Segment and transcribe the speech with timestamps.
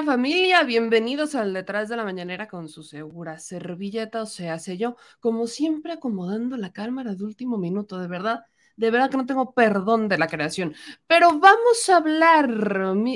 [0.00, 4.78] Mi familia, bienvenidos al Detrás de la Mañanera con su segura servilleta, o sea, sé
[4.78, 8.44] yo, como siempre acomodando la cámara de último minuto, de verdad,
[8.76, 10.74] de verdad que no tengo perdón de la creación.
[11.06, 12.48] Pero vamos a hablar,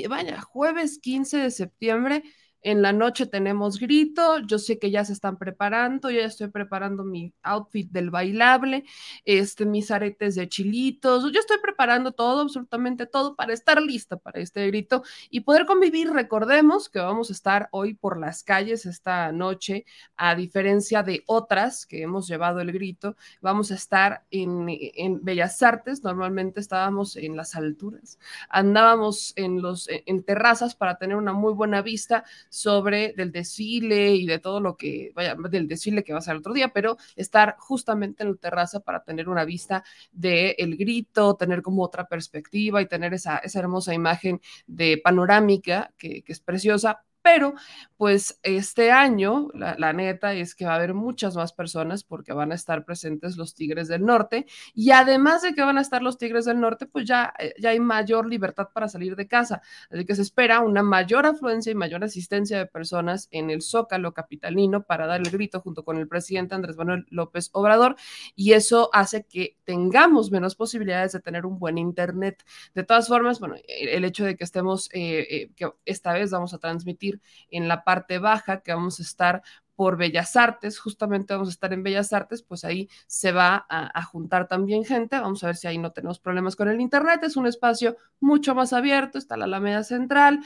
[0.07, 2.23] vaya, jueves 15 de septiembre,
[2.65, 6.47] en la noche tenemos grito, yo sé que ya se están preparando, yo ya estoy
[6.47, 8.85] preparando mi outfit del bailable,
[9.23, 14.39] este, mis aretes de chilitos, yo estoy preparando todo, absolutamente todo para estar lista para
[14.39, 16.09] este grito y poder convivir.
[16.09, 19.85] Recordemos que vamos a estar hoy por las calles esta noche,
[20.17, 25.61] a diferencia de otras que hemos llevado el grito, vamos a estar en, en Bellas
[25.61, 28.17] Artes, normalmente estábamos en las alturas,
[28.49, 32.23] andábamos en, los, en terrazas para tener una muy buena vista
[32.55, 36.37] sobre del desfile y de todo lo que, vaya, del desfile que va a ser
[36.37, 41.35] otro día, pero estar justamente en la terraza para tener una vista del el grito,
[41.35, 46.39] tener como otra perspectiva y tener esa, esa hermosa imagen de panorámica que, que es
[46.39, 47.55] preciosa, pero
[47.97, 52.51] pues este año, la, neta es que va a haber muchas más personas porque van
[52.51, 56.19] a estar presentes los Tigres del Norte y además de que van a estar los
[56.19, 60.05] Tigres del Norte, pues ya, eh, ya hay mayor libertad para salir de casa, así
[60.05, 64.83] que se espera una mayor afluencia y mayor asistencia de personas en el Zócalo capitalino
[64.83, 67.95] para dar el grito junto con el presidente Andrés Manuel López Obrador
[68.35, 72.43] y eso hace que tengamos menos posibilidades de tener un buen internet.
[72.75, 76.53] De todas formas, bueno, el hecho de que estemos, eh, eh, que esta vez vamos
[76.53, 77.14] a transmitir
[77.49, 79.43] en la parte baja, que vamos a estar
[79.75, 84.03] por Bellas Artes, justamente vamos a estar en Bellas Artes, pues ahí se va a,
[84.03, 87.35] juntar también gente, vamos a ver si ahí no tenemos problemas con el Internet, es
[87.35, 90.39] un espacio mucho más abierto, está la Alameda Central,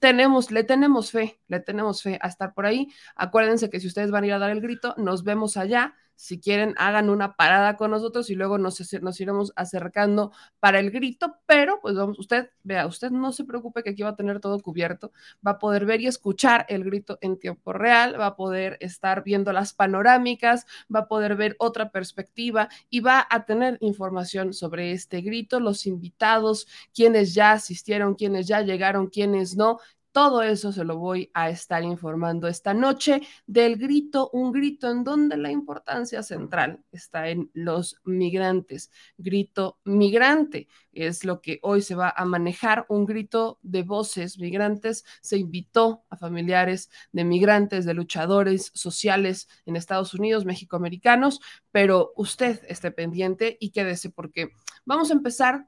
[0.00, 2.88] tenemos, le tenemos fe, le tenemos fe a estar por ahí.
[3.14, 5.94] Acuérdense que si ustedes van a ir a dar el grito, nos vemos allá.
[6.16, 8.80] Si quieren, hagan una parada con nosotros y luego nos,
[9.20, 13.90] iremos acercando para el grito, pero pues vamos, usted, vea, usted no se preocupe que
[13.90, 15.12] aquí va a tener todo cubierto,
[15.46, 19.24] va a poder ver y escuchar el grito en tiempo real, va a poder estar
[19.24, 24.92] viendo las panorámicas, va a poder ver otra perspectiva y va a tener información sobre
[24.92, 29.78] este grito, los invitados, quienes ya asistieron, quienes ya llegaron, quienes no,
[30.14, 35.02] todo eso se lo voy a estar informando esta noche del grito, un grito en
[35.02, 38.92] donde la importancia central está en los migrantes.
[39.18, 45.04] Grito migrante es lo que hoy se va a manejar, un grito de voces migrantes.
[45.20, 51.40] Se invitó a familiares de migrantes, de luchadores sociales en Estados Unidos, mexicoamericanos,
[51.72, 54.50] pero usted esté pendiente y quédese porque
[54.84, 55.66] vamos a empezar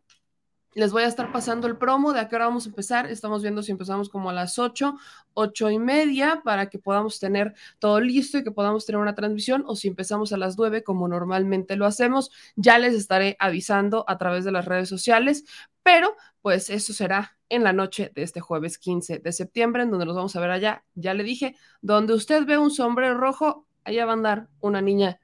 [0.77, 3.07] les voy a estar pasando el promo de a qué hora vamos a empezar.
[3.07, 4.95] Estamos viendo si empezamos como a las 8,
[5.33, 9.65] 8 y media para que podamos tener todo listo y que podamos tener una transmisión
[9.67, 12.31] o si empezamos a las 9 como normalmente lo hacemos.
[12.57, 15.45] Ya les estaré avisando a través de las redes sociales,
[15.83, 20.05] pero pues eso será en la noche de este jueves 15 de septiembre en donde
[20.05, 20.85] nos vamos a ver allá.
[20.95, 25.21] Ya le dije, donde usted ve un sombrero rojo, allá va a andar una niña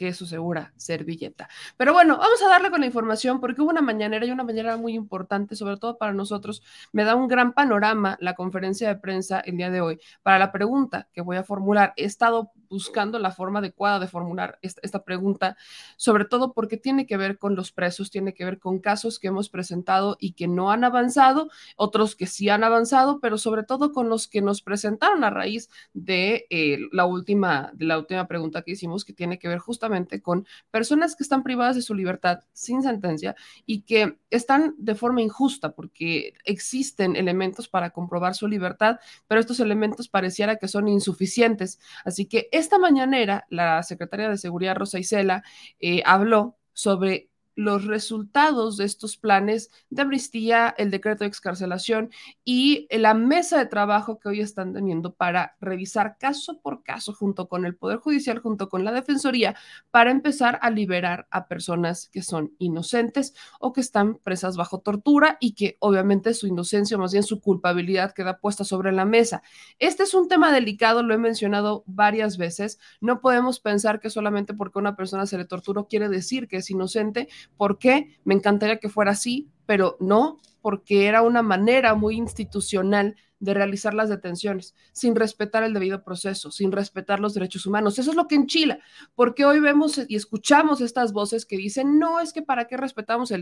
[0.00, 1.50] que su segura servilleta.
[1.76, 4.78] Pero bueno, vamos a darle con la información porque hubo una mañanera y una mañanera
[4.78, 6.62] muy importante, sobre todo para nosotros.
[6.90, 10.52] Me da un gran panorama la conferencia de prensa el día de hoy para la
[10.52, 11.92] pregunta que voy a formular.
[11.98, 15.56] He estado buscando la forma adecuada de formular esta, pregunta,
[15.96, 19.26] sobre todo porque tiene que ver con los presos, tiene que ver con casos que
[19.26, 23.92] hemos presentado y que no han avanzado, otros que sí han avanzado, pero sobre todo
[23.92, 28.62] con los que nos presentaron a raíz de, eh, la, última, de la última pregunta
[28.62, 29.89] que hicimos, que tiene que ver justamente
[30.22, 33.34] con personas que están privadas de su libertad sin sentencia
[33.66, 39.60] y que están de forma injusta porque existen elementos para comprobar su libertad, pero estos
[39.60, 41.78] elementos pareciera que son insuficientes.
[42.04, 45.42] Así que esta mañanera, la secretaria de Seguridad Rosa Isela
[45.80, 52.10] eh, habló sobre los resultados de estos planes de amnistía, el decreto de excarcelación
[52.44, 57.48] y la mesa de trabajo que hoy están teniendo para revisar caso por caso junto
[57.48, 59.56] con el Poder Judicial, junto con la Defensoría,
[59.90, 65.36] para empezar a liberar a personas que son inocentes o que están presas bajo tortura
[65.40, 69.42] y que obviamente su inocencia más bien su culpabilidad queda puesta sobre la mesa.
[69.78, 72.78] Este es un tema delicado, lo he mencionado varias veces.
[73.00, 76.70] No podemos pensar que solamente porque una persona se le torturó quiere decir que es
[76.70, 78.18] inocente ¿Por qué?
[78.24, 83.94] Me encantaría que fuera así, pero no, porque era una manera muy institucional de realizar
[83.94, 87.98] las detenciones, sin respetar el debido proceso, sin respetar los derechos humanos.
[87.98, 88.80] Eso es lo que enchila,
[89.14, 93.32] porque hoy vemos y escuchamos estas voces que dicen, no, es que para qué respetamos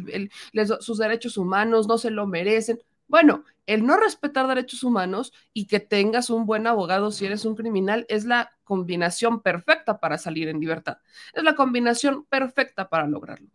[0.80, 2.80] sus derechos humanos, no se lo merecen.
[3.08, 7.56] Bueno, el no respetar derechos humanos y que tengas un buen abogado si eres un
[7.56, 10.98] criminal es la combinación perfecta para salir en libertad.
[11.32, 13.48] Es la combinación perfecta para lograrlo.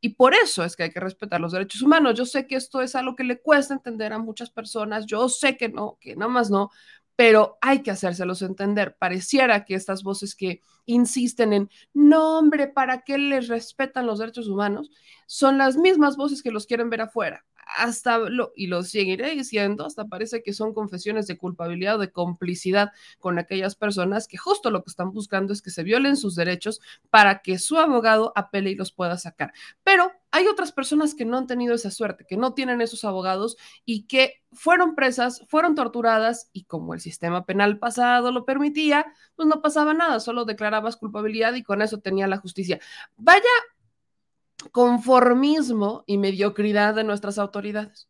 [0.00, 2.14] Y por eso es que hay que respetar los derechos humanos.
[2.14, 5.56] Yo sé que esto es algo que le cuesta entender a muchas personas, yo sé
[5.56, 6.70] que no, que nada más no,
[7.16, 8.96] pero hay que hacérselos entender.
[8.98, 14.48] Pareciera que estas voces que insisten en, no hombre, ¿para qué les respetan los derechos
[14.48, 14.90] humanos?
[15.26, 17.44] Son las mismas voces que los quieren ver afuera
[17.76, 22.10] hasta lo, y lo seguiré diciendo, hasta parece que son confesiones de culpabilidad o de
[22.10, 26.34] complicidad con aquellas personas que justo lo que están buscando es que se violen sus
[26.34, 26.80] derechos
[27.10, 29.52] para que su abogado apele y los pueda sacar.
[29.84, 33.56] Pero hay otras personas que no han tenido esa suerte, que no tienen esos abogados
[33.84, 39.48] y que fueron presas, fueron torturadas y como el sistema penal pasado lo permitía, pues
[39.48, 42.80] no pasaba nada, solo declarabas culpabilidad y con eso tenía la justicia.
[43.16, 43.42] Vaya
[44.72, 48.08] conformismo y mediocridad de nuestras autoridades.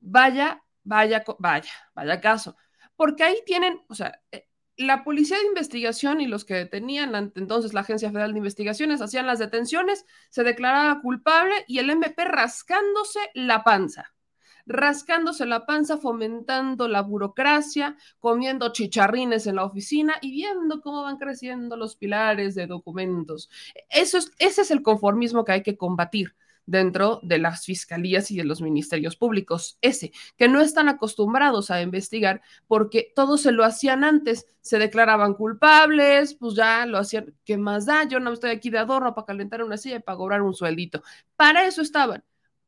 [0.00, 2.56] Vaya, vaya, vaya, vaya caso.
[2.96, 7.74] Porque ahí tienen, o sea, eh, la policía de investigación y los que detenían entonces
[7.74, 13.20] la Agencia Federal de Investigaciones hacían las detenciones, se declaraba culpable y el MP rascándose
[13.34, 14.14] la panza
[14.66, 21.18] rascándose la panza, fomentando la burocracia, comiendo chicharrines en la oficina y viendo cómo van
[21.18, 23.50] creciendo los pilares de documentos.
[23.88, 26.34] Eso es, ese es el conformismo que hay que combatir
[26.70, 29.76] dentro de las fiscalías y de los ministerios públicos.
[29.80, 35.34] Ese, que no están acostumbrados a investigar porque todo se lo hacían antes, se declaraban
[35.34, 38.04] culpables, pues ya lo hacían, ¿qué más da?
[38.04, 41.02] Yo no estoy aquí de adorno para calentar una silla y para cobrar un sueldito.
[41.36, 42.24] Para eso estaban.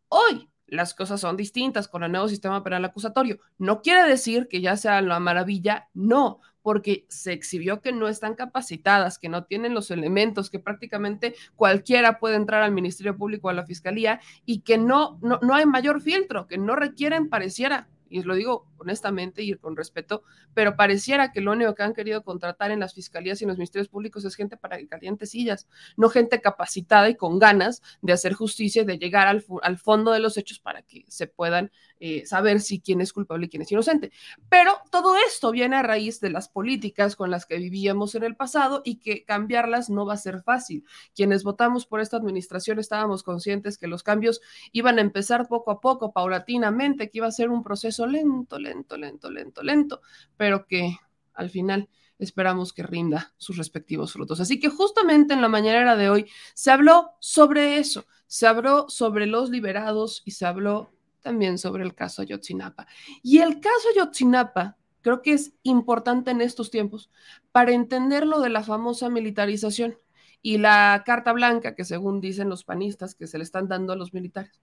[0.09, 3.39] Hoy las cosas son distintas con el nuevo sistema penal acusatorio.
[3.59, 8.35] No quiere decir que ya sea la maravilla, no, porque se exhibió que no están
[8.35, 13.51] capacitadas, que no tienen los elementos, que prácticamente cualquiera puede entrar al Ministerio Público o
[13.51, 17.89] a la Fiscalía y que no, no, no hay mayor filtro, que no requieren, pareciera,
[18.13, 20.23] y lo digo honestamente y con respeto,
[20.55, 23.57] pero pareciera que lo único que han querido contratar en las fiscalías y en los
[23.57, 28.13] ministerios públicos es gente para que caliente sillas, no gente capacitada y con ganas de
[28.13, 31.71] hacer justicia y de llegar al, al fondo de los hechos para que se puedan
[32.05, 34.11] eh, saber si quién es culpable y quién es inocente.
[34.49, 38.35] Pero todo esto viene a raíz de las políticas con las que vivíamos en el
[38.35, 40.85] pasado y que cambiarlas no va a ser fácil.
[41.15, 44.41] Quienes votamos por esta administración estábamos conscientes que los cambios
[44.73, 48.97] iban a empezar poco a poco, paulatinamente, que iba a ser un proceso lento, lento,
[48.97, 50.01] lento, lento, lento,
[50.37, 50.97] pero que
[51.35, 54.41] al final esperamos que rinda sus respectivos frutos.
[54.41, 59.27] Así que justamente en la mañana de hoy se habló sobre eso, se habló sobre
[59.27, 60.91] los liberados y se habló
[61.23, 62.87] también sobre el caso Ayotzinapa.
[63.23, 67.11] Y el caso Ayotzinapa creo que es importante en estos tiempos
[67.53, 69.97] para entender lo de la famosa militarización
[70.43, 73.97] y la carta blanca que según dicen los panistas que se le están dando a
[73.97, 74.61] los militares.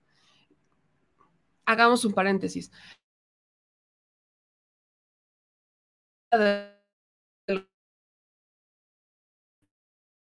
[1.66, 2.72] Hagamos un paréntesis.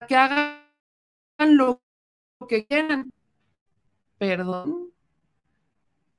[0.08, 0.62] Que hagan
[1.58, 1.82] lo
[2.48, 3.12] que quieran.
[4.18, 4.93] Perdón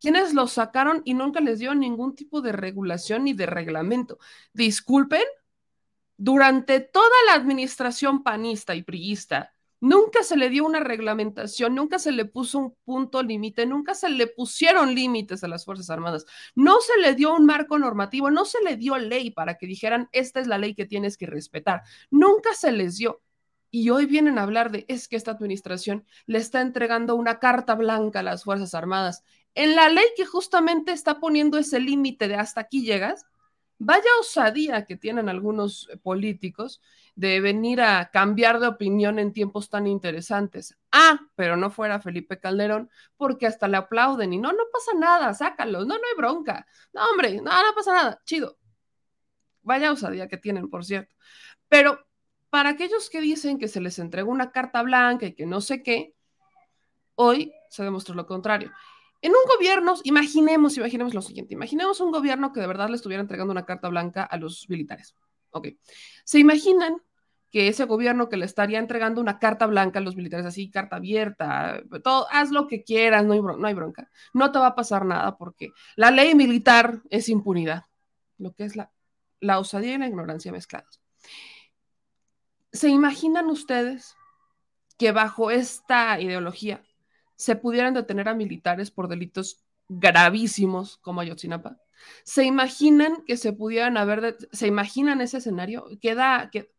[0.04, 4.18] quienes los sacaron y nunca les dio ningún tipo de regulación ni de reglamento.
[4.52, 5.22] Disculpen,
[6.18, 12.12] durante toda la administración panista y priista, nunca se le dio una reglamentación, nunca se
[12.12, 16.82] le puso un punto límite, nunca se le pusieron límites a las Fuerzas Armadas, no
[16.82, 20.38] se le dio un marco normativo, no se le dio ley para que dijeran, esta
[20.38, 21.80] es la ley que tienes que respetar,
[22.10, 23.22] nunca se les dio.
[23.70, 27.74] Y hoy vienen a hablar de, es que esta administración le está entregando una carta
[27.74, 32.36] blanca a las Fuerzas Armadas en la ley que justamente está poniendo ese límite de
[32.36, 33.26] hasta aquí llegas,
[33.78, 36.80] vaya osadía que tienen algunos políticos
[37.14, 40.76] de venir a cambiar de opinión en tiempos tan interesantes.
[40.90, 45.32] Ah, pero no fuera Felipe Calderón, porque hasta le aplauden y no, no pasa nada,
[45.34, 46.66] sácalo, no, no hay bronca.
[46.92, 48.58] No, hombre, no, no pasa nada, chido.
[49.62, 51.14] Vaya osadía que tienen, por cierto.
[51.68, 52.04] Pero
[52.50, 55.82] para aquellos que dicen que se les entregó una carta blanca y que no sé
[55.82, 56.14] qué,
[57.14, 58.72] hoy se demostró lo contrario.
[59.24, 63.22] En un gobierno, imaginemos, imaginemos lo siguiente, imaginemos un gobierno que de verdad le estuviera
[63.22, 65.16] entregando una carta blanca a los militares.
[65.48, 65.68] Ok.
[66.24, 67.00] ¿Se imaginan
[67.50, 70.96] que ese gobierno que le estaría entregando una carta blanca a los militares, así, carta
[70.96, 73.32] abierta, todo, haz lo que quieras, no
[73.66, 77.84] hay, bronca, no te va a pasar nada porque la ley militar es impunidad,
[78.36, 78.92] lo que es la,
[79.40, 81.00] la osadía y la ignorancia mezcladas.
[82.72, 84.16] ¿Se imaginan ustedes
[84.98, 86.84] que bajo esta ideología
[87.36, 91.78] se pudieran detener a militares por delitos gravísimos como Ayotzinapa?
[92.24, 95.86] ¿Se imaginan que se pudieran haber, se imaginan ese escenario?
[96.00, 96.70] Queda, que,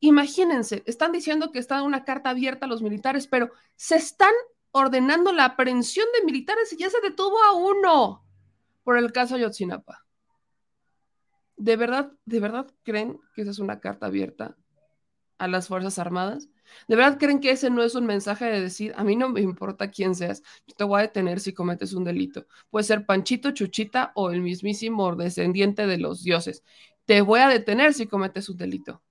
[0.00, 4.32] imagínense, están diciendo que está una carta abierta a los militares, pero se están
[4.72, 8.24] ordenando la aprehensión de militares y ya se detuvo a uno
[8.82, 10.04] por el caso Ayotzinapa.
[11.56, 14.56] ¿De verdad, de verdad creen que esa es una carta abierta
[15.38, 16.48] a las Fuerzas Armadas?
[16.88, 19.40] ¿De verdad creen que ese no es un mensaje de decir, a mí no me
[19.40, 22.46] importa quién seas, yo te voy a detener si cometes un delito?
[22.70, 26.62] Puede ser Panchito, Chuchita o el mismísimo descendiente de los dioses.
[27.04, 29.02] Te voy a detener si cometes un delito.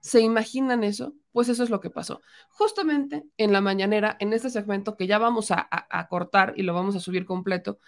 [0.00, 1.14] ¿Se imaginan eso?
[1.32, 2.22] Pues eso es lo que pasó.
[2.50, 5.68] Justamente en la mañanera, en este segmento que ya vamos a,
[6.08, 7.80] cortar y lo vamos a subir completo,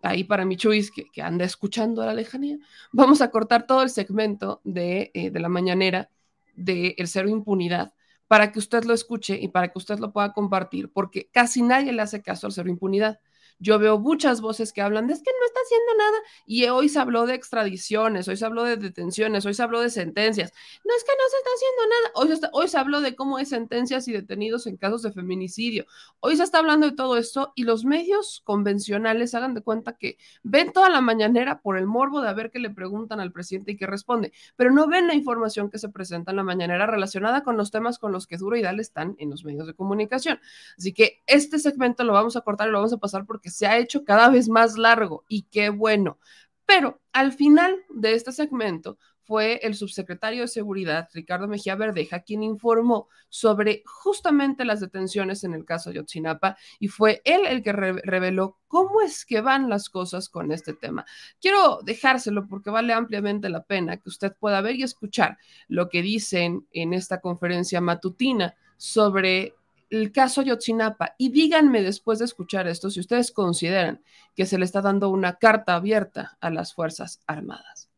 [0.00, 2.58] ahí para mi Chuis, que, anda escuchando a la lejanía,
[2.92, 6.10] vamos a cortar todo el segmento de, eh, de la mañanera
[6.54, 7.92] de El Cero Impunidad
[8.34, 11.92] para que usted lo escuche y para que usted lo pueda compartir, porque casi nadie
[11.92, 13.20] le hace caso al Cero Impunidad.
[13.58, 16.88] Yo veo muchas voces que hablan de es que no está haciendo nada y hoy
[16.88, 20.52] se habló de extradiciones, hoy se habló de detenciones, hoy se habló de sentencias.
[20.84, 22.12] No es que no se está haciendo nada.
[22.14, 25.86] Hoy se, hoy se habló de cómo hay sentencias y detenidos en casos de feminicidio.
[26.20, 30.18] Hoy se está hablando de todo esto y los medios convencionales hagan de cuenta que
[30.42, 33.76] ven toda la mañanera por el morbo de ver qué le preguntan al presidente y
[33.76, 37.56] qué responde, pero no ven la información que se presenta en la mañanera relacionada con
[37.56, 40.40] los temas con los que duro y dale están en los medios de comunicación.
[40.76, 43.50] Así que este segmento lo vamos a cortar y lo vamos a pasar porque que
[43.50, 46.18] se ha hecho cada vez más largo y qué bueno.
[46.64, 52.42] Pero al final de este segmento fue el subsecretario de Seguridad, Ricardo Mejía Verdeja, quien
[52.42, 57.72] informó sobre justamente las detenciones en el caso de Otzinapa y fue él el que
[57.72, 61.04] reveló cómo es que van las cosas con este tema.
[61.38, 65.36] Quiero dejárselo porque vale ampliamente la pena que usted pueda ver y escuchar
[65.68, 69.54] lo que dicen en esta conferencia matutina sobre
[69.94, 74.02] el caso Yotzinapa y díganme después de escuchar esto si ustedes consideran
[74.34, 77.88] que se le está dando una carta abierta a las Fuerzas Armadas.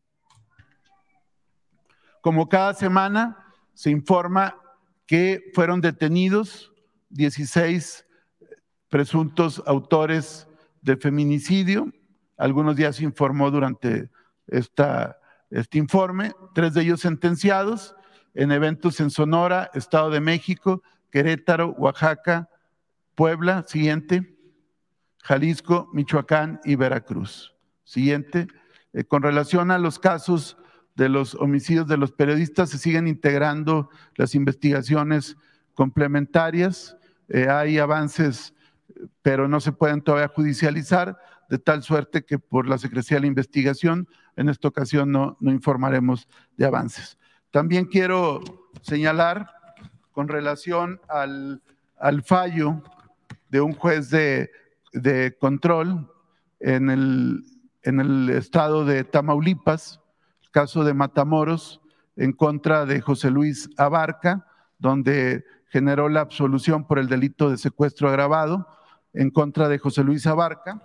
[2.21, 4.57] Como cada semana se informa
[5.05, 6.71] que fueron detenidos
[7.09, 8.05] 16
[8.89, 10.47] presuntos autores
[10.81, 11.91] de feminicidio.
[12.37, 14.09] Algunos días se informó durante
[14.47, 17.95] esta, este informe, tres de ellos sentenciados
[18.33, 22.49] en eventos en Sonora, Estado de México, Querétaro, Oaxaca,
[23.15, 24.37] Puebla, siguiente,
[25.23, 27.55] Jalisco, Michoacán y Veracruz.
[27.83, 28.47] Siguiente,
[28.93, 30.57] eh, con relación a los casos
[30.95, 35.37] de los homicidios de los periodistas, se siguen integrando las investigaciones
[35.73, 36.97] complementarias.
[37.29, 38.53] Eh, hay avances,
[39.21, 41.17] pero no se pueden todavía judicializar,
[41.49, 45.51] de tal suerte que por la Secretaría de la Investigación, en esta ocasión no, no
[45.51, 47.17] informaremos de avances.
[47.51, 48.41] También quiero
[48.81, 49.56] señalar
[50.17, 51.61] con relación al,
[52.23, 52.81] fallo
[53.49, 54.49] de un juez de,
[55.39, 56.11] control
[56.59, 57.43] en el,
[57.83, 60.01] en el estado de Tamaulipas,
[60.41, 61.81] el caso de Matamoros,
[62.15, 64.47] en contra de José Luis Abarca,
[64.79, 68.67] donde generó la absolución por el delito de secuestro agravado
[69.13, 70.83] en contra de José Luis Abarca.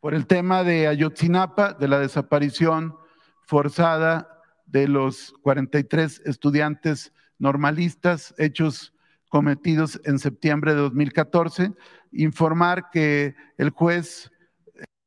[0.00, 3.03] Por el tema de Ayotzinapa, de la desaparición
[3.46, 8.92] forzada de los 43 estudiantes normalistas hechos
[9.28, 11.72] cometidos en septiembre de 2014,
[12.12, 14.30] informar que el juez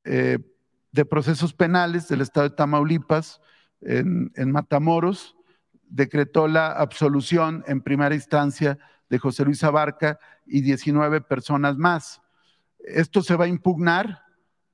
[0.04, 0.40] eh,
[0.92, 3.40] de procesos penales del estado de Tamaulipas
[3.82, 5.36] en, en Matamoros
[5.90, 8.78] decretó la absolución en primera instancia
[9.10, 12.22] de José Luis Abarca y 19 personas más.
[12.80, 14.24] Esto se va a impugnar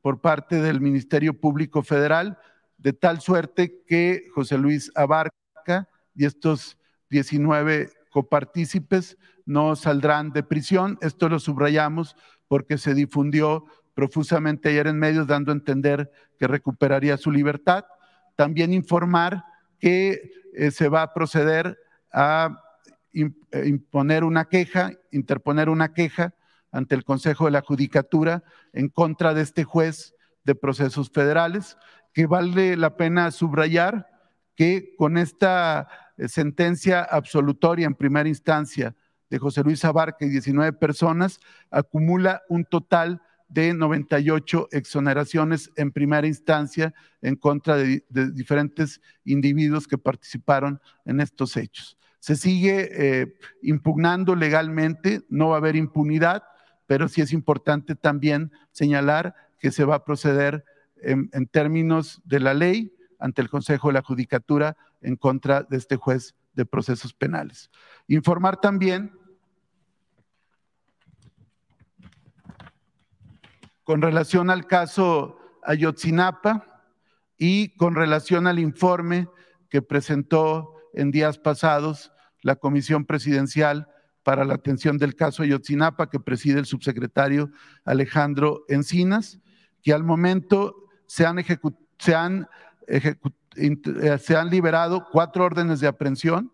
[0.01, 2.37] por parte del Ministerio Público Federal
[2.83, 6.77] de tal suerte que José Luis Abarca y estos
[7.09, 10.97] 19 copartícipes no saldrán de prisión.
[11.01, 12.15] Esto lo subrayamos
[12.47, 17.85] porque se difundió profusamente ayer en medios dando a entender que recuperaría su libertad.
[18.35, 19.45] También informar
[19.79, 21.79] que eh, se va a proceder
[22.11, 22.61] a
[23.13, 23.31] eh,
[23.65, 26.35] imponer una queja, interponer una queja
[26.71, 31.77] ante el Consejo de la Judicatura en contra de este juez de procesos federales
[32.13, 34.07] que vale la pena subrayar
[34.55, 38.95] que con esta eh, sentencia absolutoria en primera instancia
[39.29, 41.39] de José Luis Abarca y 19 personas,
[41.71, 49.97] acumula un total de 98 exoneraciones en primera instancia en contra de, diferentes individuos que
[49.97, 51.97] participaron en estos hechos.
[52.19, 56.43] Se sigue eh, impugnando legalmente, no va a haber impunidad,
[56.85, 60.63] pero sí es importante también señalar que se va a proceder
[61.03, 65.77] en, en términos de la ley ante el Consejo de la Judicatura en contra de
[65.77, 67.69] este juez de procesos penales.
[68.07, 69.11] Informar también
[73.83, 76.83] con relación al caso Ayotzinapa
[77.37, 79.27] y con relación al informe
[79.69, 83.87] que presentó en días pasados la Comisión Presidencial
[84.23, 87.51] para la atención del caso Ayotzinapa que preside el subsecretario
[87.83, 89.39] Alejandro Encinas,
[89.81, 90.82] que al momento
[91.13, 91.45] se han,
[91.99, 92.47] se
[92.87, 96.51] eh, se han liberado cuatro órdenes de aprehensión,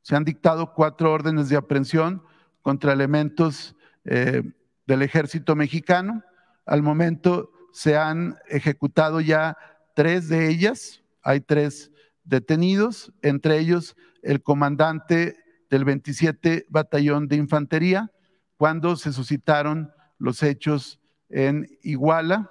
[0.00, 2.20] se han dictado cuatro órdenes de aprehensión
[2.62, 4.42] contra elementos eh,
[4.88, 6.24] del ejército mexicano.
[6.66, 9.56] Al momento se han ejecutado ya
[9.94, 11.92] tres de ellas, hay tres
[12.24, 15.36] detenidos, entre ellos el comandante
[15.70, 18.10] del 27 Batallón de Infantería,
[18.56, 22.50] cuando se suscitaron los hechos en Iguala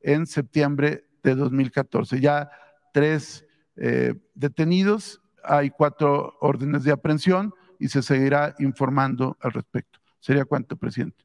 [0.00, 2.20] en septiembre de 2014.
[2.20, 2.50] Ya
[2.92, 10.00] tres eh, detenidos, hay cuatro órdenes de aprehensión y se seguirá informando al respecto.
[10.20, 11.24] ¿Sería cuánto, presidente?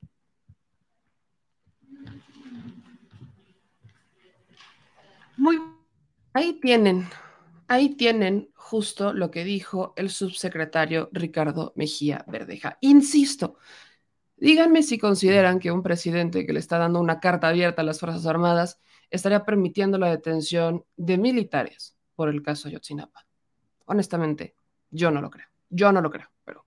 [5.35, 5.57] Muy
[6.33, 7.07] ahí tienen,
[7.67, 12.77] ahí tienen justo lo que dijo el subsecretario Ricardo Mejía Verdeja.
[12.81, 13.57] Insisto,
[14.37, 17.99] díganme si consideran que un presidente que le está dando una carta abierta a las
[17.99, 23.25] Fuerzas Armadas estaría permitiendo la detención de militares por el caso Yotzinapa.
[23.85, 24.55] Honestamente,
[24.89, 25.47] yo no lo creo.
[25.69, 26.65] Yo no lo creo, pero.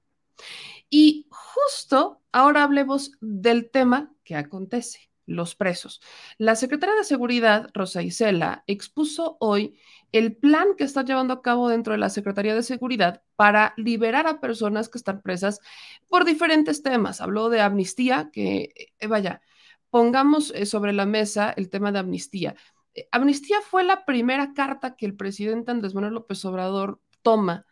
[0.90, 6.00] Y justo ahora hablemos del tema que acontece los presos.
[6.38, 9.78] La secretaria de Seguridad, Rosa Isela, expuso hoy
[10.12, 14.26] el plan que está llevando a cabo dentro de la Secretaría de Seguridad para liberar
[14.26, 15.60] a personas que están presas
[16.08, 17.20] por diferentes temas.
[17.20, 19.42] Habló de amnistía, que eh, vaya,
[19.90, 22.54] pongamos eh, sobre la mesa el tema de amnistía.
[22.94, 27.66] Eh, amnistía fue la primera carta que el presidente Andrés Manuel López Obrador toma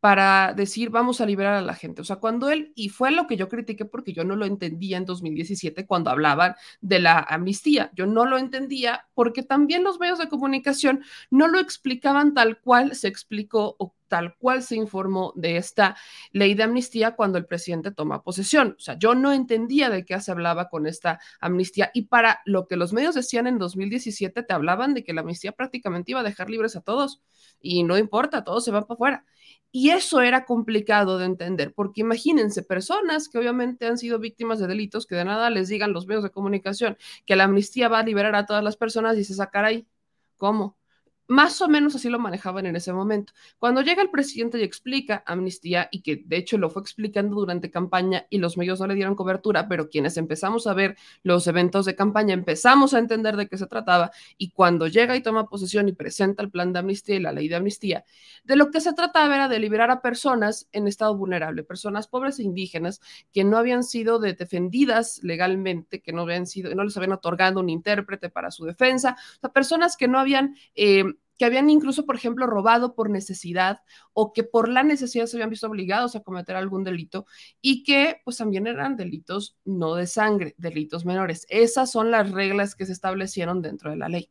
[0.00, 2.02] para decir vamos a liberar a la gente.
[2.02, 4.96] O sea, cuando él, y fue lo que yo critiqué porque yo no lo entendía
[4.96, 10.18] en 2017 cuando hablaban de la amnistía, yo no lo entendía porque también los medios
[10.18, 15.58] de comunicación no lo explicaban tal cual se explicó o tal cual se informó de
[15.58, 15.96] esta
[16.32, 18.74] ley de amnistía cuando el presidente toma posesión.
[18.78, 22.66] O sea, yo no entendía de qué se hablaba con esta amnistía y para lo
[22.66, 26.24] que los medios decían en 2017 te hablaban de que la amnistía prácticamente iba a
[26.24, 27.22] dejar libres a todos
[27.60, 29.24] y no importa, todos se van para afuera.
[29.70, 34.66] Y eso era complicado de entender, porque imagínense, personas que obviamente han sido víctimas de
[34.66, 38.02] delitos, que de nada les digan los medios de comunicación que la amnistía va a
[38.02, 39.86] liberar a todas las personas y se sacará ahí.
[40.38, 40.76] ¿Cómo?
[41.30, 43.34] Más o menos así lo manejaban en ese momento.
[43.58, 47.70] Cuando llega el presidente y explica amnistía, y que de hecho lo fue explicando durante
[47.70, 51.84] campaña y los medios no le dieron cobertura, pero quienes empezamos a ver los eventos
[51.84, 55.86] de campaña empezamos a entender de qué se trataba, y cuando llega y toma posesión
[55.90, 58.06] y presenta el plan de amnistía y la ley de amnistía,
[58.44, 62.38] de lo que se trataba era de liberar a personas en estado vulnerable, personas pobres
[62.38, 63.02] e indígenas
[63.34, 67.68] que no habían sido defendidas legalmente, que no habían sido, no les habían otorgado un
[67.68, 70.56] intérprete para su defensa, o sea, personas que no habían...
[70.74, 71.04] Eh,
[71.38, 73.80] que habían incluso, por ejemplo, robado por necesidad
[74.12, 77.26] o que por la necesidad se habían visto obligados a cometer algún delito
[77.60, 81.46] y que pues también eran delitos no de sangre, delitos menores.
[81.48, 84.30] Esas son las reglas que se establecieron dentro de la ley,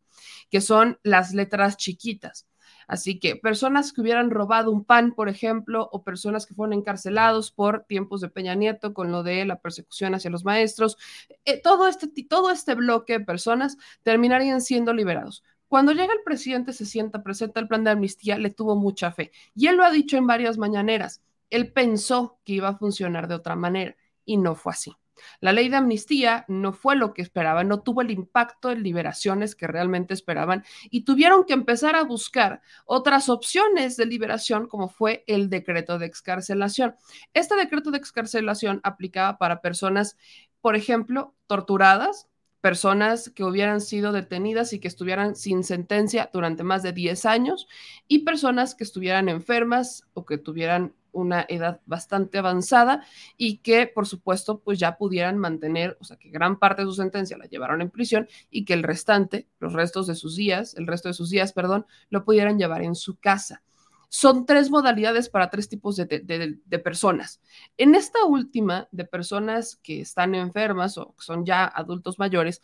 [0.49, 2.47] que son las letras chiquitas.
[2.87, 7.51] Así que personas que hubieran robado un pan, por ejemplo, o personas que fueron encarcelados
[7.51, 10.97] por tiempos de Peña Nieto con lo de la persecución hacia los maestros,
[11.43, 15.43] eh, todo, este, todo este bloque de personas terminarían siendo liberados.
[15.67, 19.31] Cuando llega el presidente, se sienta, presenta el plan de amnistía, le tuvo mucha fe.
[19.55, 21.21] Y él lo ha dicho en varias mañaneras.
[21.49, 24.93] Él pensó que iba a funcionar de otra manera y no fue así.
[25.39, 29.55] La ley de amnistía no fue lo que esperaban, no tuvo el impacto en liberaciones
[29.55, 35.23] que realmente esperaban y tuvieron que empezar a buscar otras opciones de liberación como fue
[35.27, 36.95] el decreto de excarcelación.
[37.33, 40.17] Este decreto de excarcelación aplicaba para personas,
[40.61, 42.27] por ejemplo, torturadas,
[42.61, 47.67] personas que hubieran sido detenidas y que estuvieran sin sentencia durante más de 10 años
[48.07, 53.03] y personas que estuvieran enfermas o que tuvieran una edad bastante avanzada
[53.37, 56.93] y que, por supuesto, pues ya pudieran mantener, o sea, que gran parte de su
[56.93, 60.87] sentencia la llevaron en prisión y que el restante, los restos de sus días, el
[60.87, 63.63] resto de sus días, perdón, lo pudieran llevar en su casa
[64.09, 67.41] son tres modalidades para tres tipos de, personas.
[67.77, 72.61] En esta última, de personas que están enfermas o son ya adultos mayores,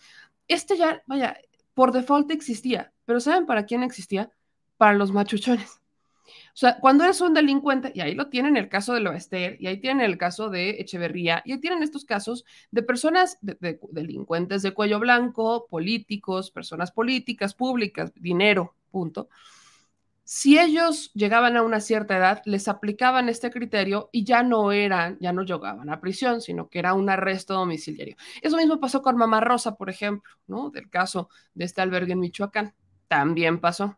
[0.47, 1.38] este ya, vaya,
[1.73, 4.32] por default existía, pero ¿saben para quién existía?
[4.77, 5.79] Para los machuchones.
[6.25, 9.67] O sea, cuando eres un delincuente, y ahí lo tienen el caso de Loester, y
[9.67, 14.62] ahí tienen el caso de Echeverría, y ahí tienen estos casos de personas, de, delincuentes
[14.62, 19.29] de cuello blanco, políticos, personas políticas, públicas, dinero, punto
[20.25, 25.17] si ellos llegaban a una cierta edad, les aplicaban este criterio y ya no eran,
[25.19, 28.15] ya no llegaban a prisión, sino que era un arresto domiciliario.
[28.41, 30.31] Eso mismo pasó con Mamá Rosa, por ejemplo.
[30.71, 32.73] Del caso de este albergue en Michoacán.
[33.07, 33.97] También pasó.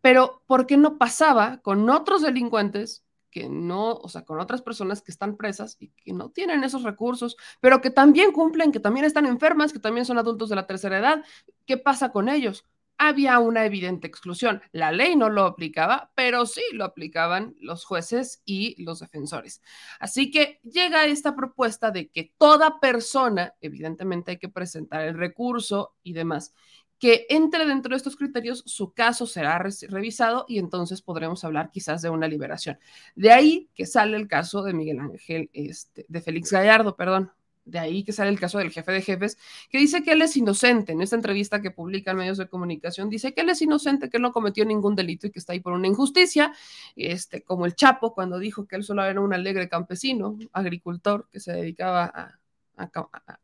[0.00, 5.02] Pero, ¿por qué no pasaba con otros delincuentes que no, o sea, con otras personas
[5.02, 9.04] que están presas y que no tienen esos recursos, pero que también cumplen, que también
[9.04, 11.24] están enfermas, que también son adultos de la tercera edad?
[11.66, 12.64] ¿Qué pasa con ellos?
[12.98, 14.62] Había una evidente exclusión.
[14.72, 19.62] La ley no lo aplicaba, pero sí lo aplicaban los jueces y los defensores.
[20.00, 25.94] Así que llega esta propuesta de que toda persona, evidentemente hay que presentar el recurso
[26.02, 26.54] y demás,
[26.98, 32.02] que entre dentro de estos criterios, su caso será revisado y entonces podremos hablar quizás
[32.02, 32.78] de una liberación.
[33.14, 37.32] De ahí que sale el caso de Miguel Ángel, este, de Félix Gallardo, perdón,
[37.64, 39.38] de ahí que sale el caso del jefe de jefes,
[39.70, 40.92] que dice que él es inocente.
[40.92, 44.18] En esta entrevista que publica en medios de comunicación, dice que él es inocente, que
[44.18, 46.52] él no cometió ningún delito y que está ahí por una injusticia,
[46.96, 51.40] este, como el Chapo cuando dijo que él solo era un alegre campesino, agricultor que
[51.40, 52.38] se dedicaba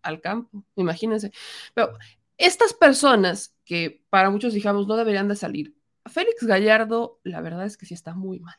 [0.03, 1.33] al campo, imagínense.
[1.75, 1.93] Pero
[2.37, 5.75] estas personas que para muchos digamos no deberían de salir,
[6.07, 8.57] Félix Gallardo, la verdad es que sí está muy mal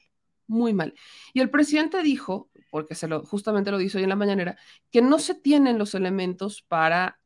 [0.52, 0.94] muy mal.
[1.34, 4.58] Y el presidente dijo, porque se lo, justamente lo dice hoy en la mañanera,
[4.92, 7.20] que no se tienen los elementos para,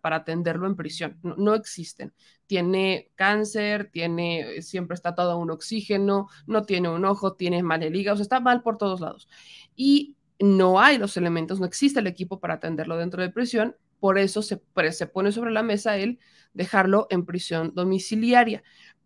[0.00, 2.12] para, atenderlo en prisión, no, existen.
[2.46, 7.94] Tiene cáncer, tiene, siempre está todo un oxígeno, no tiene un ojo, tiene mal el
[7.94, 9.28] hígado, está mal por todos lados.
[9.76, 14.18] Y no hay los elementos, no existe el equipo para atenderlo dentro de prisión, por
[14.18, 14.60] eso se,
[14.92, 16.18] se pone sobre la mesa el
[16.52, 18.62] dejarlo en prisión domiciliaria.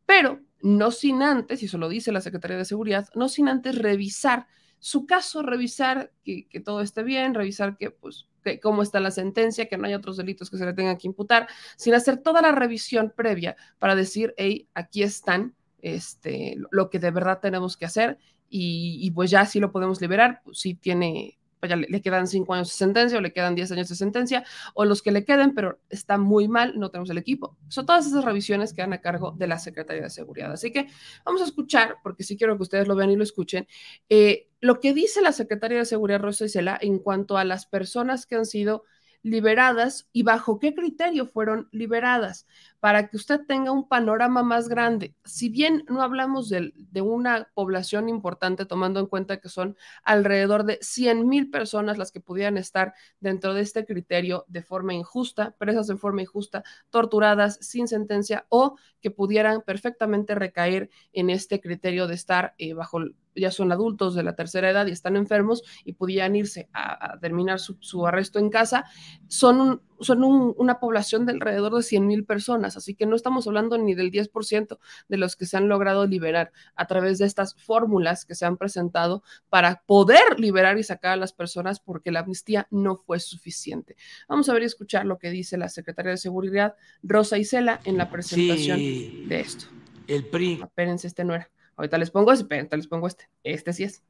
[0.06, 3.78] Pero no sin antes, y eso lo dice la Secretaría de Seguridad, no sin antes
[3.78, 4.46] revisar
[4.80, 8.28] su caso, revisar que, todo esté bien, revisar que, pues,
[8.62, 11.48] cómo está la sentencia, que no hay otros delitos que se le tengan que imputar,
[11.76, 17.10] sin hacer toda la revisión previa para decir, hey, aquí están este, lo que de
[17.10, 18.18] verdad tenemos que hacer
[18.48, 22.54] y, pues ya sí lo podemos liberar, pues, sí tiene pues ya le, quedan cinco
[22.54, 24.44] años de sentencia o le quedan diez años de sentencia
[24.74, 27.56] o los que le queden, pero está muy mal, no tenemos el equipo.
[27.68, 30.52] Son todas esas revisiones que dan a cargo de la Secretaría de Seguridad.
[30.52, 30.86] Así que
[31.24, 33.66] vamos a escuchar, porque sí quiero que ustedes lo vean y lo escuchen,
[34.08, 38.26] eh, lo que dice la Secretaría de Seguridad Rosa Isela en cuanto a las personas
[38.26, 38.84] que han sido
[39.22, 42.46] liberadas y bajo qué criterio fueron liberadas,
[42.80, 45.14] para que usted tenga un panorama más grande.
[45.24, 50.78] Si bien no hablamos de, una población importante, tomando en cuenta que son alrededor de
[50.80, 55.86] 100 mil personas las que pudieran estar dentro de este criterio de forma injusta, presas
[55.86, 62.14] de forma injusta, torturadas sin sentencia o que pudieran perfectamente recaer en este criterio de
[62.14, 63.00] estar eh, bajo
[63.38, 67.60] ya son adultos de la tercera edad y están enfermos y pudieran irse a, terminar
[67.60, 68.84] su, arresto en casa,
[69.28, 73.78] son, son una población de alrededor de 100 mil personas, así que no estamos hablando
[73.78, 78.24] ni del 10% de los que se han logrado liberar a través de estas fórmulas
[78.24, 82.66] que se han presentado para poder liberar y sacar a las personas porque la amnistía
[82.70, 83.96] no fue suficiente.
[84.28, 87.96] Vamos a ver y escuchar lo que dice la secretaria de Seguridad, Rosa Isela, en
[87.96, 89.66] la presentación de esto.
[90.06, 90.60] El PRI.
[90.62, 91.50] Espérense, este no era.
[91.76, 93.28] Ahorita les pongo este, ahorita les pongo este.
[93.44, 94.02] Este sí es.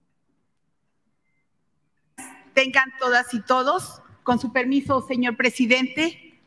[2.54, 6.38] Tengan todas y todos, con su permiso, señor presidente.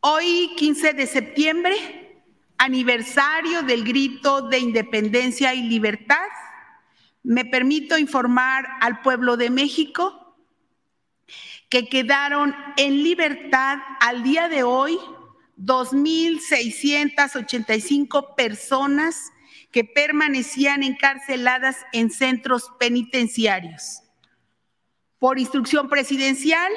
[0.00, 1.74] Hoy, 15 de septiembre,
[2.56, 6.24] aniversario del grito de independencia y libertad,
[7.22, 10.34] me permito informar al pueblo de México
[11.68, 14.98] que quedaron en libertad al día de hoy
[15.58, 19.30] 2.685 personas
[19.70, 24.05] que permanecían encarceladas en centros penitenciarios.
[25.18, 26.70] Por instrucción presidencial,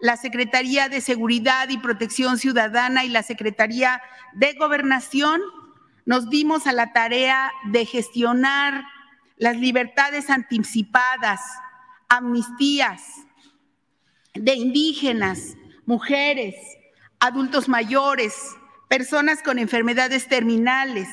[0.00, 4.02] la Secretaría de Seguridad y Protección Ciudadana y la Secretaría
[4.34, 5.40] de Gobernación
[6.04, 8.84] nos dimos a la tarea de gestionar
[9.36, 11.40] las libertades anticipadas,
[12.08, 13.02] amnistías
[14.34, 16.56] de indígenas, mujeres,
[17.20, 18.56] adultos mayores,
[18.88, 21.08] personas con enfermedades terminales,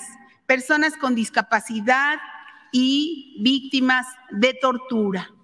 [0.47, 2.17] personas con discapacidad
[2.71, 5.34] y víctimas de tortura.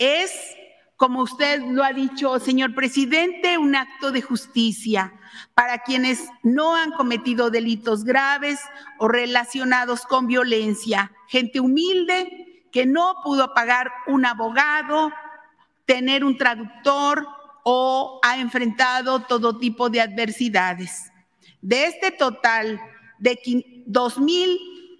[0.00, 0.56] Es,
[0.96, 5.12] como usted lo ha dicho, señor presidente, un acto de justicia
[5.54, 8.58] para quienes no han cometido delitos graves
[8.98, 15.12] o relacionados con violencia, gente humilde que no pudo pagar un abogado,
[15.84, 17.28] tener un traductor
[17.62, 21.12] o ha enfrentado todo tipo de adversidades.
[21.60, 22.80] De este total
[23.18, 23.36] de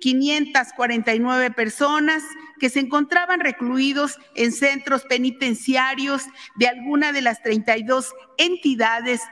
[0.01, 2.23] 2.549 personas
[2.59, 6.25] que se encontraban recluidos en centros penitenciarios
[6.57, 9.23] de alguna de las 32 entidades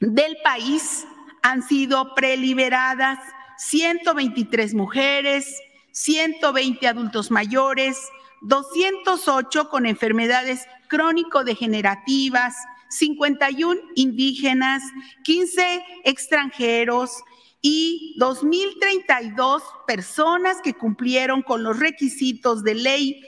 [0.00, 1.06] del país
[1.42, 3.18] han sido preliberadas.
[3.58, 5.58] 123 mujeres,
[5.92, 7.98] 120 adultos mayores,
[8.42, 12.54] 208 con enfermedades crónico-degenerativas,
[12.90, 14.82] 51 indígenas,
[15.24, 17.22] 15 extranjeros
[17.60, 23.22] y 2.032 personas que cumplieron con los requisitos de ley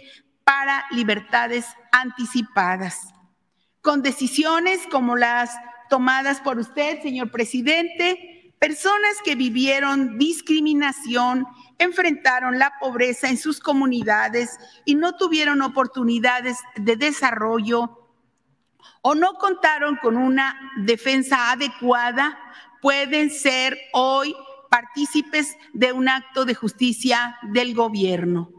[0.45, 3.13] para libertades anticipadas.
[3.81, 5.51] Con decisiones como las
[5.89, 11.47] tomadas por usted, señor presidente, personas que vivieron discriminación,
[11.79, 18.09] enfrentaron la pobreza en sus comunidades y no tuvieron oportunidades de desarrollo
[19.03, 22.39] o no contaron con una defensa adecuada,
[22.81, 24.35] pueden ser hoy
[24.71, 28.51] partícipes de un acto de justicia del gobierno.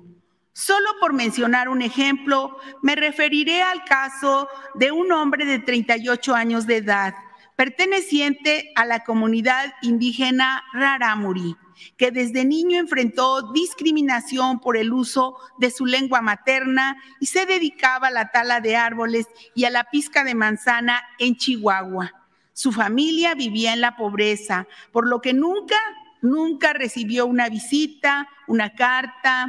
[0.53, 6.67] Solo por mencionar un ejemplo, me referiré al caso de un hombre de 38 años
[6.67, 7.13] de edad,
[7.55, 11.55] perteneciente a la comunidad indígena Raramuri,
[11.95, 18.07] que desde niño enfrentó discriminación por el uso de su lengua materna y se dedicaba
[18.07, 22.18] a la tala de árboles y a la pizca de manzana en Chihuahua.
[22.59, 25.77] Su familia vivía en la pobreza, por lo que nunca,
[26.21, 29.47] nunca recibió una visita, una carta,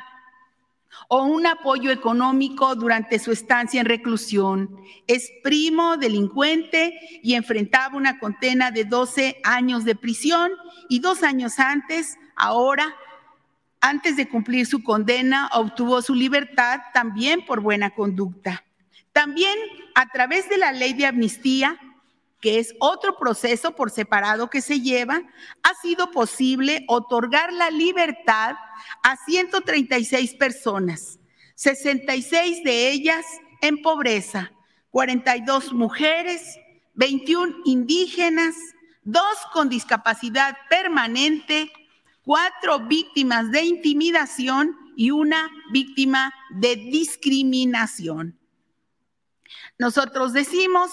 [1.08, 4.80] o un apoyo económico durante su estancia en reclusión.
[5.08, 10.52] Es primo delincuente y enfrentaba una condena de 12 años de prisión
[10.88, 12.94] y dos años antes, ahora,
[13.80, 18.64] antes de cumplir su condena, obtuvo su libertad también por buena conducta.
[19.10, 19.58] También
[19.96, 21.76] a través de la ley de amnistía,
[22.40, 25.22] que es otro proceso por separado que se lleva,
[25.62, 28.56] ha sido posible otorgar la libertad
[29.02, 31.18] a 136 personas,
[31.54, 33.26] 66 de ellas
[33.60, 34.52] en pobreza,
[34.90, 36.58] 42 mujeres,
[36.94, 38.56] 21 indígenas,
[39.02, 41.70] dos con discapacidad permanente,
[42.24, 48.38] cuatro víctimas de intimidación y una víctima de discriminación.
[49.78, 50.90] Nosotros decimos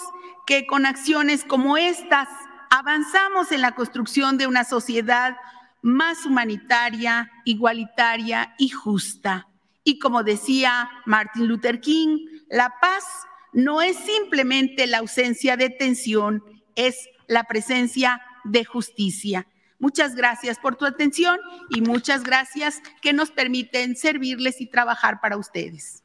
[0.48, 2.30] que con acciones como estas
[2.72, 5.36] avanzamos en la construcción de una sociedad
[5.82, 9.50] más humanitaria, igualitaria y justa.
[9.84, 13.04] Y como decía Martin Luther King, la paz
[13.52, 16.42] no es simplemente la ausencia de tensión,
[16.76, 19.48] es la presencia de justicia.
[19.80, 25.38] Muchas gracias por tu atención y muchas gracias que nos permiten servirles y trabajar para
[25.38, 26.04] ustedes.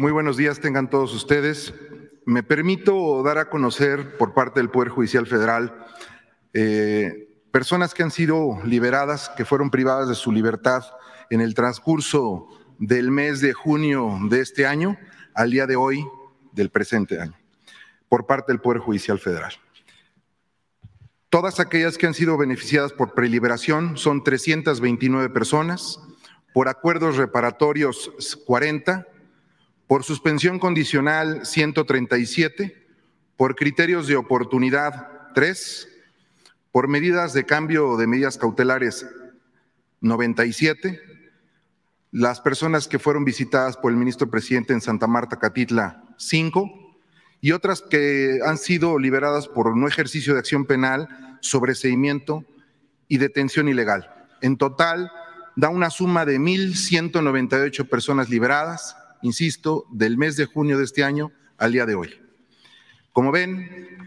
[0.00, 1.74] Muy buenos días tengan todos ustedes.
[2.24, 5.84] Me permito dar a conocer por parte del Poder Judicial Federal
[6.54, 10.84] eh, personas que han sido liberadas, que fueron privadas de su libertad
[11.28, 14.96] en el transcurso del mes de junio de este año
[15.34, 16.02] al día de hoy
[16.52, 17.38] del presente año,
[18.08, 19.52] por parte del Poder Judicial Federal.
[21.28, 26.00] Todas aquellas que han sido beneficiadas por preliberación son 329 personas,
[26.54, 28.10] por acuerdos reparatorios
[28.46, 29.06] 40,
[29.90, 32.86] por suspensión condicional 137,
[33.36, 35.88] por criterios de oportunidad 3,
[36.70, 39.04] por medidas de cambio de medidas cautelares
[40.00, 41.00] 97,
[42.12, 46.70] las personas que fueron visitadas por el ministro presidente en Santa Marta, Catitla 5,
[47.40, 51.08] y otras que han sido liberadas por no ejercicio de acción penal,
[51.40, 52.44] sobreseimiento
[53.08, 54.28] y detención ilegal.
[54.40, 55.10] En total,
[55.56, 61.32] da una suma de 1.198 personas liberadas, insisto, del mes de junio de este año
[61.58, 62.20] al día de hoy.
[63.12, 63.98] Como ven,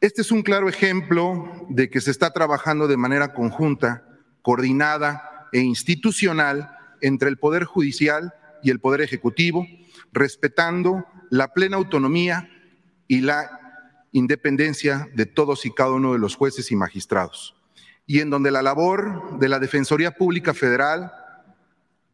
[0.00, 4.04] este es un claro ejemplo de que se está trabajando de manera conjunta,
[4.42, 9.66] coordinada e institucional entre el Poder Judicial y el Poder Ejecutivo,
[10.12, 12.48] respetando la plena autonomía
[13.08, 13.60] y la
[14.12, 17.56] independencia de todos y cada uno de los jueces y magistrados.
[18.06, 21.12] Y en donde la labor de la Defensoría Pública Federal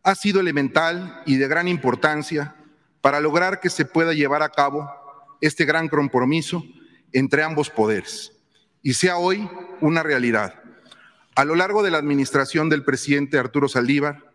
[0.07, 2.55] ha sido elemental y de gran importancia
[3.01, 4.89] para lograr que se pueda llevar a cabo
[5.41, 6.65] este gran compromiso
[7.13, 8.31] entre ambos poderes
[8.85, 10.63] y sea hoy una realidad.
[11.35, 14.33] A lo largo de la administración del presidente Arturo Saldívar,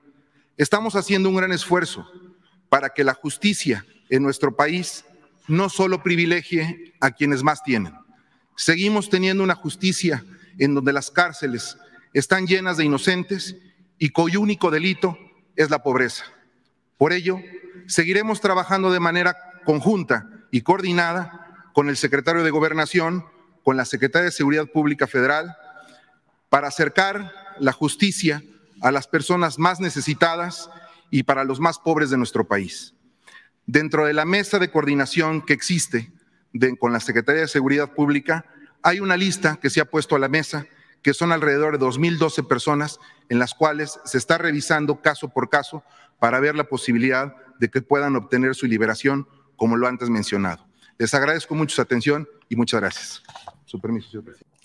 [0.58, 2.06] estamos haciendo un gran esfuerzo
[2.68, 5.06] para que la justicia en nuestro país
[5.48, 7.94] no solo privilegie a quienes más tienen.
[8.58, 10.26] Seguimos teniendo una justicia
[10.60, 11.78] en donde las cárceles
[12.12, 13.56] están llenas de inocentes
[13.98, 15.18] y cuyo único delito
[15.56, 16.26] es la pobreza.
[16.98, 17.40] Por ello,
[17.88, 19.36] seguiremos trabajando de manera
[19.66, 23.26] conjunta y coordinada con el secretario de Gobernación,
[23.64, 25.56] con la Secretaria de Seguridad Pública Federal,
[26.50, 28.44] para acercar la justicia
[28.82, 30.70] a las personas más necesitadas
[31.10, 32.94] y para los más pobres de nuestro país.
[33.66, 36.12] Dentro de la mesa de coordinación que existe
[36.80, 38.46] con la Secretaría de Seguridad Pública,
[38.82, 40.66] hay una lista que se ha puesto a la mesa,
[41.02, 45.84] que son alrededor de 2.012 personas en las cuales se está revisando caso por caso
[46.20, 50.68] para ver la posibilidad de que puedan obtener su liberación, como lo antes mencionado.
[50.98, 53.24] Les agradezco mucho su atención y muchas gracias.
[53.66, 54.58] Su permiso, señor presidente.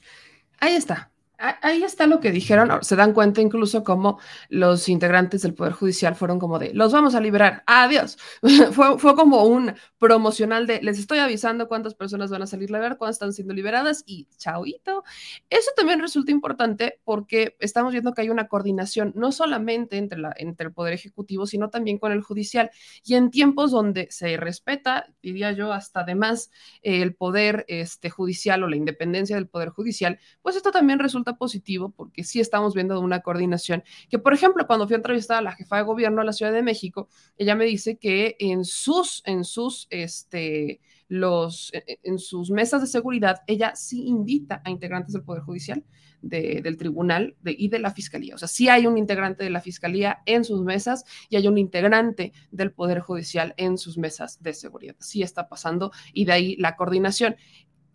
[0.61, 1.11] Ahí está.
[1.39, 2.83] Ahí está lo que dijeron.
[2.83, 4.19] Se dan cuenta incluso como
[4.49, 8.17] los integrantes del Poder Judicial fueron como de, los vamos a liberar, adiós.
[8.73, 12.97] fue, como un promocional de, les estoy avisando cuántas personas van a salir a ver,
[12.97, 15.05] cuántas están siendo liberadas y chauito.
[15.51, 20.33] Eso también resulta importante porque estamos viendo que hay una coordinación no solamente entre, la,
[20.37, 22.71] entre el Poder Ejecutivo, sino también con el Judicial.
[23.05, 26.51] Y en tiempos donde se respeta, diría yo, hasta además
[26.83, 31.91] el Poder este, Judicial o la independencia del Poder Judicial, pues esto también resulta positivo
[31.91, 33.85] porque sí estamos viendo una coordinación.
[34.09, 36.53] Que, por ejemplo, cuando fui a entrevistar a la jefa de gobierno de la Ciudad
[36.53, 42.19] de México, ella me dice que en sus, en sus, este, los, e, e, en
[42.19, 45.85] sus mesas de seguridad, ella sí invita a integrantes del Poder Judicial,
[46.23, 48.35] del tribunal de, y de la fiscalía.
[48.35, 51.59] O sea, sí hay un integrante de la fiscalía en sus mesas y hay un
[51.59, 54.97] integrante del Poder Judicial en sus mesas de seguridad.
[54.99, 57.37] Sí está pasando y de ahí la coordinación.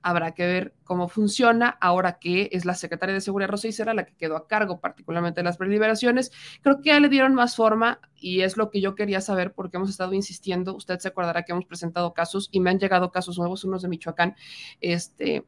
[0.03, 4.05] Habrá que ver cómo funciona ahora que es la secretaria de Seguridad Rosa Isera la
[4.05, 6.31] que quedó a cargo particularmente de las deliberaciones.
[6.61, 9.77] Creo que ya le dieron más forma y es lo que yo quería saber porque
[9.77, 10.75] hemos estado insistiendo.
[10.75, 13.89] Usted se acordará que hemos presentado casos y me han llegado casos nuevos, unos de
[13.89, 14.35] Michoacán,
[14.79, 15.45] este,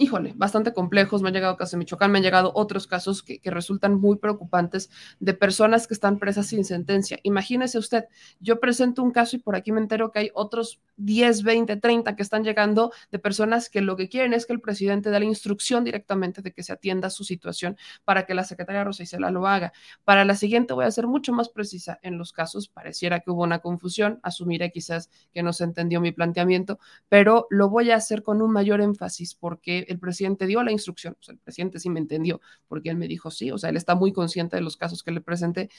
[0.00, 1.20] híjole, bastante complejos.
[1.20, 4.90] Me han llegado casos de Michoacán, me han llegado otros casos que, resultan muy preocupantes
[5.18, 7.18] de personas que están presas sin sentencia.
[7.22, 8.06] Imagínese usted,
[8.38, 12.16] yo presento un caso y por aquí me entero que hay otros 10, 20, 30
[12.16, 15.26] que están llegando de personas que lo que quieren es que el presidente dé la
[15.26, 19.46] instrucción directamente de que se atienda su situación para que la secretaria Rosa Isela lo
[19.46, 19.72] haga.
[20.04, 22.68] Para la siguiente voy a ser mucho más precisa en los casos.
[22.68, 26.78] Pareciera que hubo una confusión, asumiré quizás que no se entendió mi planteamiento,
[27.10, 31.16] pero lo voy a hacer con un mayor énfasis porque el presidente dio la instrucción,
[31.18, 33.76] o sea, el presidente sí me entendió, porque él me dijo sí, o sea, él
[33.76, 35.70] está muy consciente de los casos que le presenté,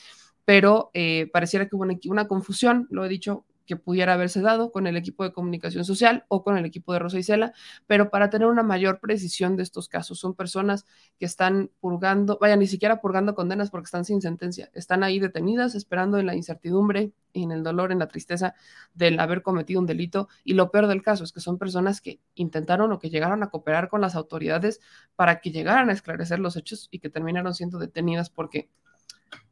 [0.46, 4.70] pero eh, pareciera que hubo una, una confusión, lo he dicho que pudiera haberse dado
[4.70, 7.54] con el equipo de comunicación social o con el equipo de Rosa Isela,
[7.88, 10.20] pero para tener una mayor precisión de estos casos.
[10.20, 10.86] Son personas
[11.18, 15.74] que están purgando, vaya, ni siquiera purgando condenas porque están sin sentencia, están ahí detenidas
[15.74, 18.56] esperando en la incertidumbre, en el dolor, en la tristeza
[18.94, 20.28] del haber cometido un delito.
[20.44, 23.50] Y lo peor del caso es que son personas que intentaron o que llegaron a
[23.50, 24.82] cooperar con las autoridades
[25.16, 28.70] para que llegaran a esclarecer los hechos y que terminaron siendo detenidas porque,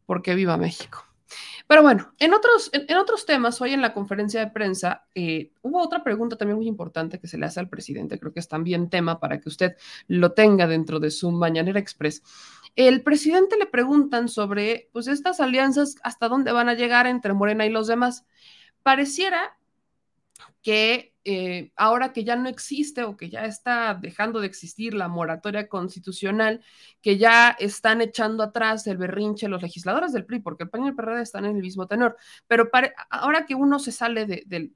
[0.06, 1.09] porque viva México.
[1.68, 5.82] Pero bueno, en otros, en, otros temas, hoy en la conferencia de prensa eh, hubo
[5.82, 8.90] otra pregunta también muy importante que se le hace al presidente, creo que es también
[8.90, 9.76] tema para que usted
[10.08, 12.24] lo tenga dentro de su Mañanera Express.
[12.76, 17.66] El presidente le preguntan sobre, pues, estas alianzas, hasta dónde van a llegar entre Morena
[17.66, 18.26] y los demás.
[18.84, 19.59] Pareciera
[20.62, 25.08] que eh, ahora que ya no existe o que ya está dejando de existir la
[25.08, 26.64] moratoria constitucional,
[27.02, 30.88] que ya están echando atrás el berrinche los legisladores del PRI, porque el PAN y
[30.90, 32.18] el PRD están en el mismo tenor,
[32.48, 32.70] pero
[33.10, 34.72] ahora que uno se sale de,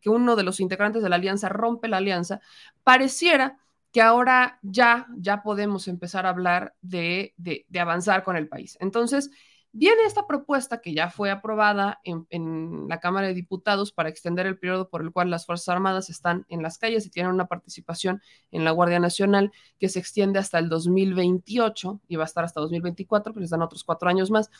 [0.00, 2.40] que uno de los integrantes de la alianza rompe la alianza,
[2.84, 3.58] pareciera
[3.92, 8.76] que ahora ya, ya podemos empezar a hablar de, de avanzar con el país.
[8.80, 9.30] Entonces,
[9.78, 14.58] Viene esta propuesta que ya fue aprobada en, la Cámara de Diputados para extender el
[14.58, 18.22] periodo por el cual las Fuerzas Armadas están en las calles y tienen una participación
[18.52, 22.58] en la Guardia Nacional que se extiende hasta el 2028 y va a estar hasta
[22.62, 24.50] 2024, pues les dan otros cuatro años más.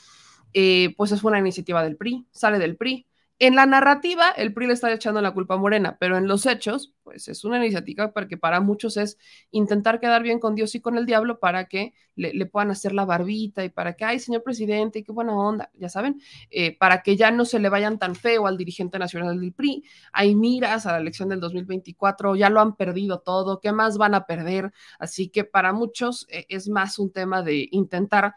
[0.53, 3.07] Eh, pues es una iniciativa del PRI, sale del PRI,
[3.39, 6.47] en la narrativa, el PRI le está echando la culpa a Morena, pero en los
[6.47, 9.19] hechos, pues es una iniciativa porque para muchos es
[9.51, 13.05] intentar quedar bien con Dios y con el diablo para que le, puedan hacer la
[13.05, 16.19] barbita y para que, ay, señor presidente, qué buena onda, ya saben,
[16.51, 19.85] eh, para que ya no se le vayan tan feo al dirigente nacional del PRI.
[20.13, 24.15] Hay miras a la elección del 2024, ya lo han perdido todo, ¿qué más van
[24.15, 24.73] a perder?
[24.99, 28.35] Así que para muchos eh, es más un tema de intentar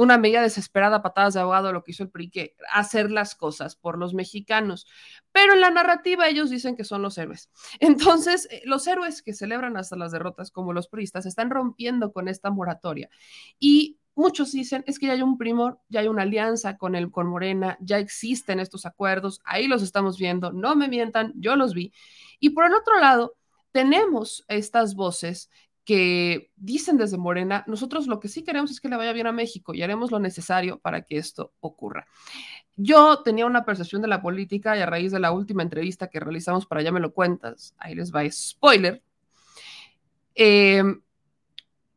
[0.00, 3.76] una medida desesperada, patadas de abogado, lo que hizo el PRI, que hacer las cosas
[3.76, 4.86] por los mexicanos.
[5.30, 7.50] Pero en la narrativa ellos dicen que son los héroes.
[7.80, 12.28] Entonces, eh, los héroes que celebran hasta las derrotas, como los priistas, están rompiendo con
[12.28, 13.10] esta moratoria.
[13.58, 17.10] Y muchos dicen, es que ya hay un primor, ya hay una alianza con el
[17.10, 21.74] con Morena, ya existen estos acuerdos, ahí los estamos viendo, no me mientan, yo los
[21.74, 21.92] vi.
[22.38, 23.36] Y por el otro lado,
[23.70, 25.50] tenemos estas voces
[25.84, 29.32] que dicen desde Morena, nosotros lo que sí queremos es que le vaya bien a
[29.32, 32.06] México y haremos lo necesario para que esto ocurra.
[32.76, 36.20] Yo tenía una percepción de la política y a raíz de la última entrevista que
[36.20, 39.02] realizamos para Ya me lo cuentas, ahí les va spoiler,
[40.34, 41.00] em,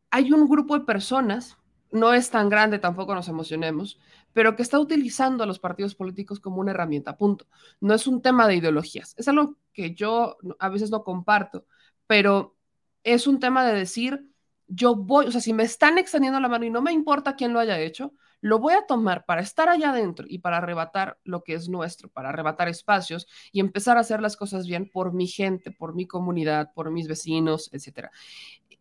[0.09, 1.57] hay un grupo de personas
[1.93, 3.99] no es tan grande, tampoco nos emocionemos,
[4.33, 7.45] pero que está utilizando a los partidos políticos como una herramienta, punto.
[7.79, 11.65] No es un tema de ideologías, es algo que yo a veces no comparto,
[12.07, 12.55] pero
[13.03, 14.27] es un tema de decir,
[14.67, 17.53] yo voy, o sea, si me están extendiendo la mano y no me importa quién
[17.53, 21.43] lo haya hecho, lo voy a tomar para estar allá adentro y para arrebatar lo
[21.43, 25.27] que es nuestro, para arrebatar espacios y empezar a hacer las cosas bien por mi
[25.27, 28.11] gente, por mi comunidad, por mis vecinos, etcétera.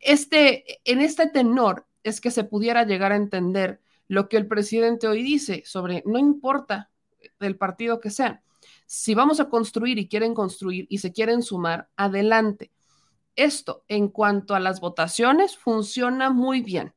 [0.00, 5.06] Este, en este tenor es que se pudiera llegar a entender lo que el presidente
[5.06, 6.90] hoy dice sobre no importa
[7.38, 8.42] del partido que sea.
[8.86, 12.72] Si vamos a construir y quieren construir y se quieren sumar, adelante.
[13.36, 16.94] Esto en cuanto a las votaciones funciona muy bien,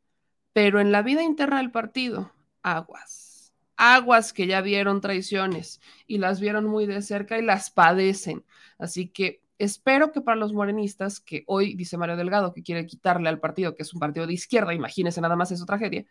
[0.54, 2.32] pero en la vida interna del partido,
[2.62, 3.54] aguas.
[3.78, 8.46] Aguas que ya vieron traiciones y las vieron muy de cerca y las padecen.
[8.78, 13.30] Así que espero que para los morenistas, que hoy dice Mario Delgado que quiere quitarle
[13.30, 16.06] al partido, que es un partido de izquierda, imagínense nada más esa tragedia,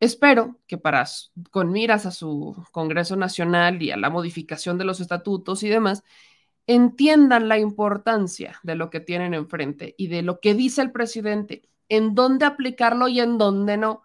[0.00, 1.06] espero que para,
[1.50, 6.04] con miras a su Congreso Nacional y a la modificación de los estatutos y demás,
[6.68, 11.68] entiendan la importancia de lo que tienen enfrente y de lo que dice el presidente,
[11.88, 14.02] en dónde aplicarlo y en dónde no,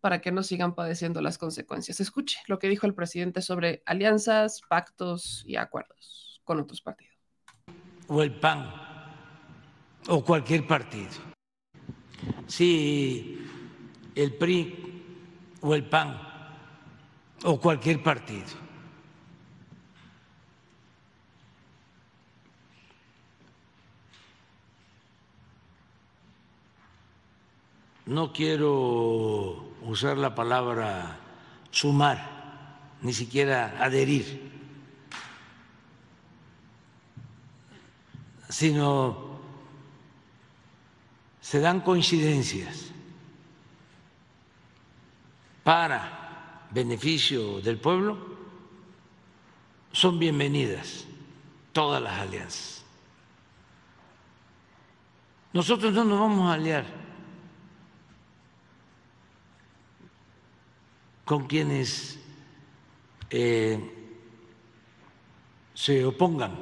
[0.00, 2.00] para que no sigan padeciendo las consecuencias.
[2.00, 7.16] Escuche lo que dijo el presidente sobre alianzas, pactos y acuerdos con otros partidos
[8.08, 8.72] o el PAN
[10.08, 11.10] o cualquier partido.
[12.46, 13.38] Si
[14.14, 15.04] el PRI
[15.60, 16.18] o el PAN
[17.44, 18.65] o cualquier partido
[28.06, 31.18] no quiero usar la palabra
[31.70, 34.46] sumar, ni siquiera adherir
[38.48, 39.38] sino
[41.40, 42.90] se dan coincidencias
[45.62, 48.16] para beneficio del pueblo,
[49.92, 51.04] son bienvenidas
[51.72, 52.84] todas las alianzas.
[55.52, 56.84] Nosotros no nos vamos a aliar
[61.26, 62.20] con quienes
[63.30, 63.80] eh,
[65.74, 66.56] se opongan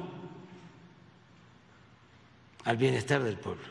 [2.63, 3.63] al bienestar del pueblo.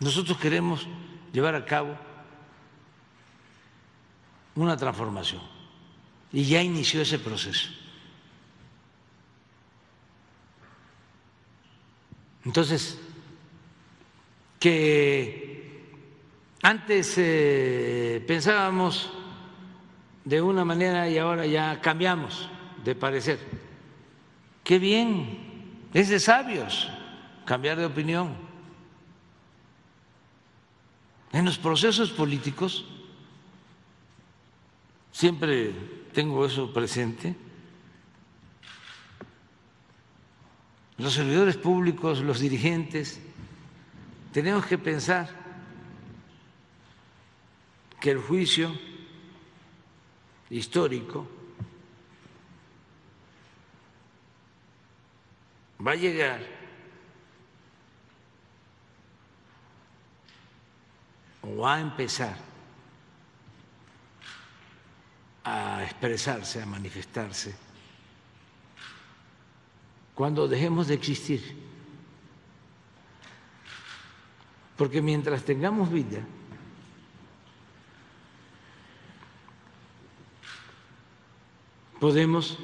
[0.00, 0.88] Nosotros queremos
[1.32, 1.96] llevar a cabo
[4.56, 5.40] una transformación
[6.32, 7.68] y ya inició ese proceso.
[12.44, 12.98] Entonces,
[14.64, 15.92] que
[16.62, 19.12] antes eh, pensábamos
[20.24, 22.48] de una manera y ahora ya cambiamos
[22.82, 23.38] de parecer.
[24.62, 26.88] Qué bien, es de sabios
[27.44, 28.32] cambiar de opinión.
[31.30, 32.86] En los procesos políticos,
[35.12, 35.74] siempre
[36.14, 37.36] tengo eso presente,
[40.96, 43.20] los servidores públicos, los dirigentes,
[44.34, 45.28] tenemos que pensar
[48.00, 48.76] que el juicio
[50.50, 51.24] histórico
[55.86, 56.40] va a llegar
[61.42, 62.36] o va a empezar
[65.44, 67.54] a expresarse, a manifestarse,
[70.12, 71.63] cuando dejemos de existir.
[74.76, 76.20] Porque mientras tengamos vida,
[82.00, 82.58] podemos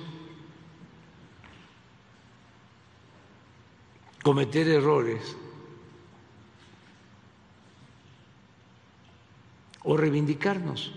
[4.22, 5.36] cometer errores
[9.82, 10.92] o reivindicarnos.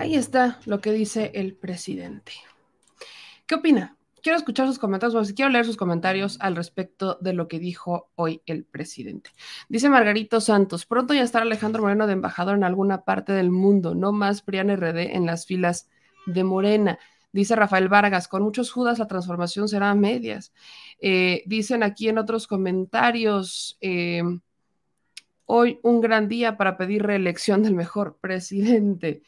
[0.00, 2.32] Ahí está lo que dice el presidente.
[3.46, 3.98] ¿Qué opina?
[4.22, 8.40] quiero escuchar sus comentarios, quiero leer sus comentarios al respecto de lo que dijo hoy
[8.46, 9.30] el presidente.
[9.68, 13.94] Dice Margarito Santos, pronto ya estará Alejandro Moreno de embajador en alguna parte del mundo,
[13.94, 15.90] no más Prian RD en las filas
[16.24, 16.98] de Morena.
[17.32, 20.54] Dice Rafael Vargas, con muchos Judas la transformación será a medias.
[20.98, 24.22] Eh, dicen aquí en otros comentarios, eh,
[25.44, 29.22] hoy un gran día para pedir reelección del mejor presidente.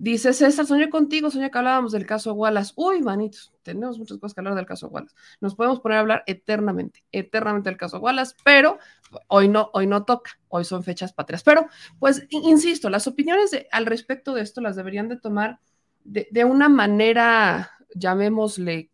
[0.00, 2.72] Dice César, soñé contigo, soñé que hablábamos del caso Wallace.
[2.76, 5.12] Uy, manitos, tenemos muchas cosas que hablar del caso Wallace.
[5.40, 8.78] Nos podemos poner a hablar eternamente, eternamente del caso Wallace, pero
[9.26, 11.42] hoy no, hoy no toca, hoy son fechas patrias.
[11.42, 11.66] Pero,
[11.98, 15.58] pues, insisto, las opiniones al respecto de esto las deberían de tomar
[16.04, 18.92] de, de una manera, llamémosle,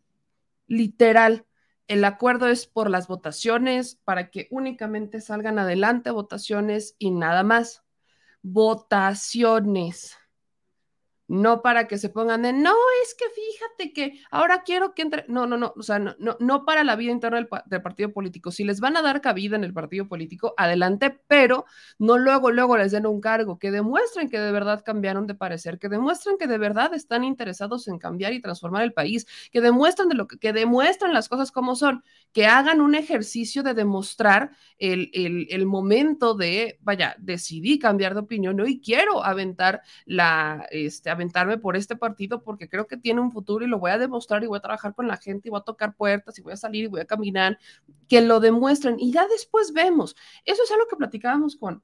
[0.65, 1.45] literal.
[1.87, 7.83] El acuerdo es por las votaciones, para que únicamente salgan adelante votaciones y nada más.
[8.41, 10.17] Votaciones
[11.27, 12.73] no para que se pongan de, no,
[13.03, 16.37] es que fíjate que ahora quiero que entre, no, no, no, o sea, no, no,
[16.39, 18.51] no para la vida interna del, partido político.
[18.51, 21.65] Si les van a dar cabida en el partido político, adelante, pero
[21.97, 25.79] no luego, luego les den un cargo, que demuestren que de verdad cambiaron de parecer,
[25.79, 30.09] que demuestren que de verdad están interesados en cambiar y transformar el país, que demuestren
[30.09, 32.03] de lo que, que demuestren las cosas como son,
[32.33, 38.21] que hagan un ejercicio de demostrar el, el, el momento de, vaya, decidí cambiar de
[38.21, 43.31] opinión, hoy quiero aventar la, este, aventarme por este partido porque creo que tiene un
[43.31, 45.59] futuro y lo voy a demostrar y voy a trabajar con la gente y voy
[45.59, 47.59] a tocar puertas y voy a salir y voy a caminar,
[48.07, 50.15] que lo demuestren y ya después vemos.
[50.45, 51.83] Eso es algo que platicábamos con,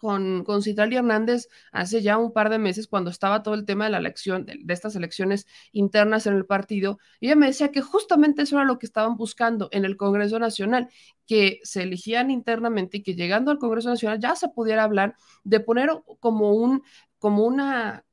[0.00, 3.84] con, con Citlali Hernández hace ya un par de meses cuando estaba todo el tema
[3.84, 6.98] de la elección, de, estas elecciones internas en el partido.
[7.20, 10.38] Y ella me decía que justamente eso era lo que estaban buscando en el Congreso
[10.38, 10.88] Nacional,
[11.26, 15.60] que se eligían internamente y que llegando al Congreso Nacional ya se pudiera hablar de
[15.60, 16.82] poner como un,
[17.18, 18.04] como una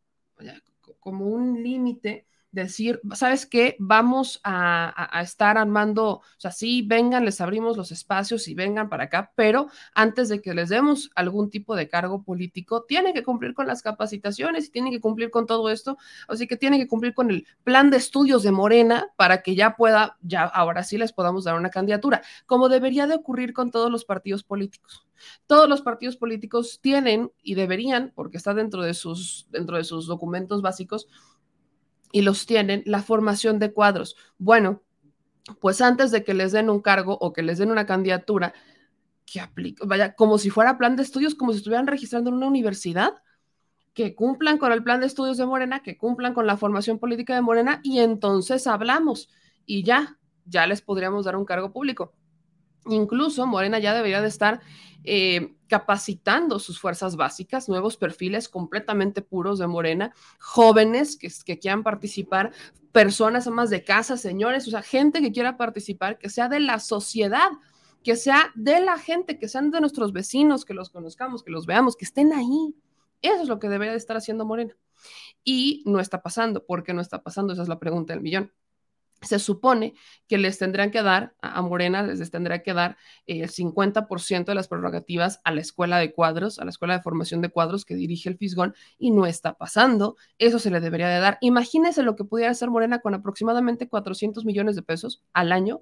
[0.99, 3.75] como un límite, decir, ¿sabes qué?
[3.79, 9.05] Vamos a, estar armando, o sea, sí, vengan, les abrimos los espacios y vengan para
[9.05, 13.53] acá, pero antes de que les demos algún tipo de cargo político, tienen que cumplir
[13.53, 17.13] con las capacitaciones y tienen que cumplir con todo esto, así que tienen que cumplir
[17.13, 21.13] con el plan de estudios de Morena para que ya pueda, ya ahora sí les
[21.13, 25.07] podamos dar una candidatura, como debería de ocurrir con todos los partidos políticos.
[25.47, 30.05] Todos los partidos políticos tienen y deberían, porque está dentro de sus, dentro de sus
[30.05, 31.07] documentos básicos,
[32.11, 34.15] y los tienen la formación de cuadros.
[34.37, 34.81] Bueno,
[35.59, 38.53] pues antes de que les den un cargo o que les den una candidatura,
[39.25, 42.47] que aplique, vaya, como si fuera plan de estudios, como si estuvieran registrando en una
[42.47, 43.13] universidad,
[43.93, 47.33] que cumplan con el plan de estudios de Morena, que cumplan con la formación política
[47.33, 49.29] de Morena y entonces hablamos
[49.65, 52.13] y ya, ya les podríamos dar un cargo público.
[52.89, 54.61] Incluso Morena ya debería de estar
[55.03, 61.83] eh, capacitando sus fuerzas básicas, nuevos perfiles completamente puros de Morena, jóvenes que, que quieran
[61.83, 62.51] participar,
[62.91, 66.79] personas amas de casa, señores, o sea, gente que quiera participar, que sea de la
[66.79, 67.49] sociedad,
[68.03, 71.65] que sea de la gente, que sean de nuestros vecinos, que los conozcamos, que los
[71.65, 72.75] veamos, que estén ahí.
[73.21, 74.75] Eso es lo que debería de estar haciendo Morena.
[75.43, 76.65] Y no está pasando.
[76.65, 77.53] ¿Por qué no está pasando?
[77.53, 78.51] Esa es la pregunta del millón
[79.21, 79.95] se supone
[80.27, 84.55] que les tendrán que dar, a Morena les tendrá que dar eh, el 50% de
[84.55, 87.95] las prerrogativas a la escuela de cuadros, a la escuela de formación de cuadros que
[87.95, 90.17] dirige el Fisgón, y no está pasando.
[90.37, 91.37] Eso se le debería de dar.
[91.41, 95.81] Imagínense lo que pudiera hacer Morena con aproximadamente 400 millones de pesos al año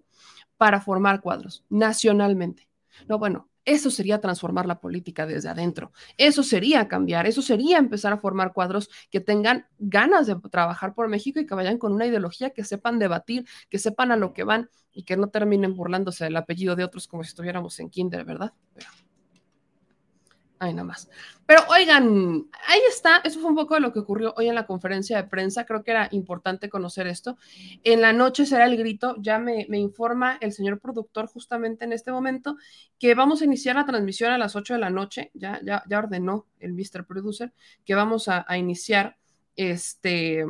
[0.57, 2.69] para formar cuadros nacionalmente.
[3.07, 5.91] No, bueno, eso sería transformar la política desde adentro.
[6.17, 7.25] Eso sería cambiar.
[7.25, 11.55] Eso sería empezar a formar cuadros que tengan ganas de trabajar por México y que
[11.55, 15.17] vayan con una ideología, que sepan debatir, que sepan a lo que van y que
[15.17, 18.53] no terminen burlándose del apellido de otros como si estuviéramos en kinder, ¿verdad?
[18.73, 18.87] Pero...
[20.73, 21.09] Nada más.
[21.45, 24.65] Pero oigan, ahí está, eso fue un poco de lo que ocurrió hoy en la
[24.65, 27.37] conferencia de prensa, creo que era importante conocer esto.
[27.83, 31.93] En la noche será el grito, ya me, me, informa el señor productor justamente en
[31.93, 32.57] este momento
[32.99, 35.99] que vamos a iniciar la transmisión a las 8 de la noche, ya, ya, ya
[35.99, 37.05] ordenó el Mr.
[37.05, 37.53] Producer
[37.85, 39.17] que vamos a, a iniciar
[39.55, 40.45] este,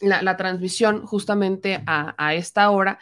[0.00, 2.98] la, la transmisión justamente a, a esta hora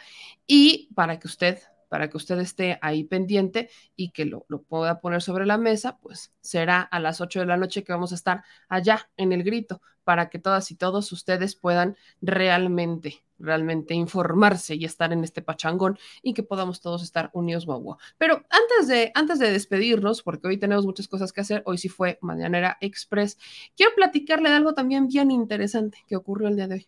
[0.47, 4.99] y para que usted para que usted esté ahí pendiente y que lo, lo, pueda
[4.99, 8.15] poner sobre la mesa, pues será a las 8 de la noche que vamos a
[8.15, 14.73] estar allá en el grito para que todas y todos ustedes puedan realmente, realmente informarse
[14.75, 19.11] y estar en este pachangón y que podamos todos estar unidos, guau, Pero antes de,
[19.15, 23.37] antes de despedirnos, porque hoy tenemos muchas cosas que hacer, hoy sí fue Mañanera Express,
[23.75, 26.87] quiero platicarle de algo también bien interesante que ocurrió el día de hoy.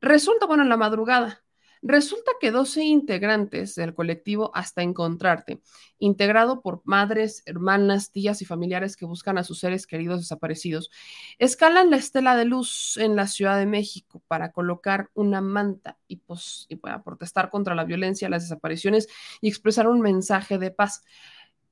[0.00, 1.44] Resulta, bueno, en la madrugada,
[1.82, 5.60] Resulta que 12 integrantes del colectivo Hasta Encontrarte,
[5.98, 10.90] integrado por madres, hermanas, tías y familiares que buscan a sus seres queridos desaparecidos,
[11.38, 16.16] escalan la estela de luz en la Ciudad de México para colocar una manta y,
[16.16, 19.08] pues, y para protestar contra la violencia, las desapariciones
[19.40, 21.04] y expresar un mensaje de paz.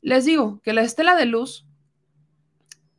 [0.02, 1.66] Les digo que la estela de luz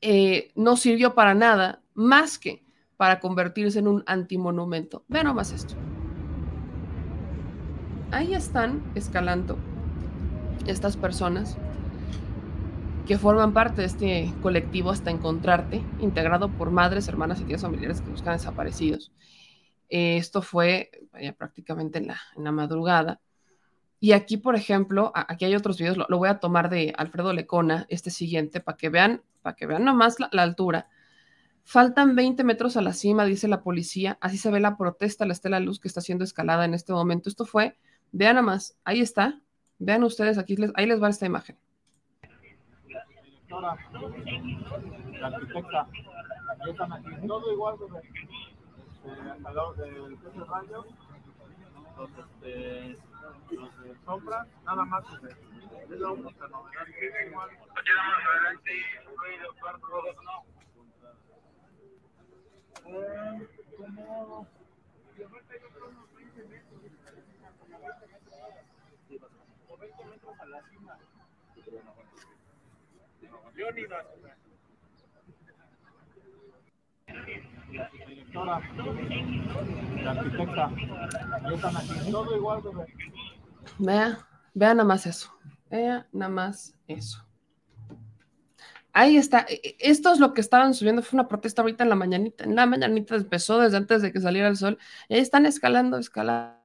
[0.01, 2.65] eh, no sirvió para nada más que
[2.97, 5.05] para convertirse en un antimonumento.
[5.07, 5.75] Vean nomás esto
[8.11, 9.57] ahí están escalando
[10.65, 11.57] estas personas
[13.07, 18.01] que forman parte de este colectivo hasta encontrarte, integrado por madres, hermanas y tías familiares
[18.01, 19.11] que buscan desaparecidos.
[19.89, 20.91] Eh, esto fue
[21.37, 23.21] prácticamente en la, madrugada.
[23.99, 27.85] Y aquí, por ejemplo, aquí hay otros videos, lo, voy a tomar de Alfredo Lecona,
[27.89, 30.89] este siguiente, para que vean, para que vean nomás la, la, altura.
[31.63, 34.17] Faltan 20 metros a la cima, dice la policía.
[34.21, 37.29] Así se ve la protesta, la estela luz que está siendo escalada en este momento.
[37.29, 37.77] Esto fue,
[38.11, 39.39] vean nomás, ahí está.
[39.79, 41.57] Vean ustedes, aquí les, ahí les va esta imagen.
[43.49, 45.87] La arquitecta,
[47.27, 47.75] todo igual,
[54.65, 55.03] nada más
[63.77, 64.47] como
[69.79, 69.96] 20
[80.03, 80.71] la arquitecta.
[83.79, 85.33] Vea, vea nada más eso.
[85.69, 87.23] Vea nada más eso.
[88.93, 89.45] Ahí está.
[89.49, 91.01] E, e, esto es lo que estaban subiendo.
[91.01, 92.43] Fue una protesta ahorita en la mañanita.
[92.43, 94.77] En la mañanita empezó desde antes de que saliera el sol.
[95.09, 96.56] ahí están escalando, escalando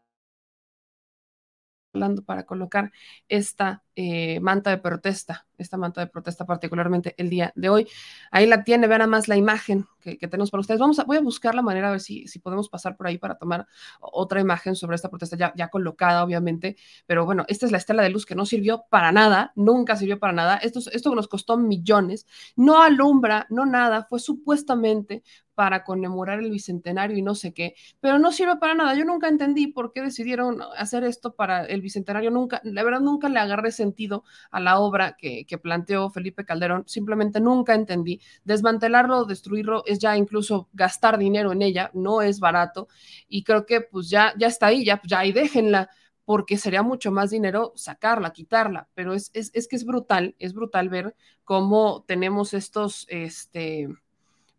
[1.93, 2.93] hablando para colocar
[3.29, 7.89] esta eh, manta de protesta, esta manta de protesta particularmente el día de hoy.
[8.31, 10.81] Ahí la tiene, vean más la imagen que, tenemos para ustedes.
[10.81, 13.19] Vamos a, voy a buscar la manera a ver si, si podemos pasar por ahí
[13.19, 13.67] para tomar
[14.01, 16.77] otra imagen sobre esta protesta ya, ya colocada, obviamente.
[17.07, 20.19] Pero bueno, esta es la estela de luz que no sirvió para nada, nunca sirvió
[20.19, 20.57] para nada.
[20.57, 22.27] Esto, esto nos costó millones,
[22.57, 25.23] no alumbra, no nada, fue supuestamente
[25.55, 28.95] para conmemorar el bicentenario y no sé qué, pero no sirve para nada.
[28.95, 33.29] Yo nunca entendí por qué decidieron hacer esto para el bicentenario, nunca, la verdad nunca
[33.29, 38.21] le agarré sentido a la obra que, planteó Felipe Calderón, simplemente nunca entendí.
[38.45, 42.89] Desmantelarlo, destruirlo es ya incluso gastar dinero en ella, no es barato
[43.29, 45.91] y creo que pues ya, ya está ahí, ya, ya ahí déjenla
[46.25, 50.55] porque sería mucho más dinero sacarla, quitarla, pero es, es, es, que es brutal, es
[50.55, 53.89] brutal ver cómo tenemos estos, este,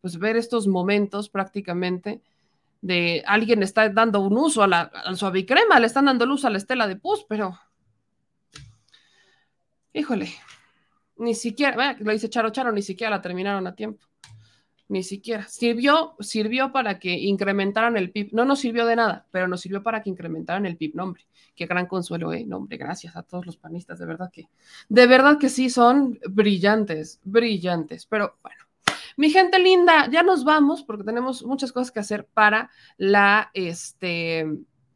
[0.04, 2.20] pues ver estos momentos prácticamente
[2.82, 6.58] de alguien está dando un uso a la, suavicrema, le están dando luz a la
[6.58, 7.58] estela de pus, pero
[9.94, 10.30] híjole,
[11.16, 14.06] ni siquiera, lo dice Charo Charo, ni siquiera la terminaron a tiempo.
[14.90, 15.48] Ni siquiera.
[15.48, 18.34] Sirvió, sirvió para que incrementaran el PIB.
[18.34, 20.96] No nos sirvió de nada, pero nos sirvió para que incrementaran el PIB.
[20.96, 21.26] Nombre,
[21.56, 22.44] qué gran consuelo, eh.
[22.46, 24.50] Nombre, gracias a todos los panistas, de verdad que,
[24.90, 28.06] de verdad que sí son brillantes, brillantes.
[28.06, 28.63] Pero bueno,
[29.18, 34.46] mi gente linda, ya nos vamos porque tenemos muchas cosas que hacer para la, este,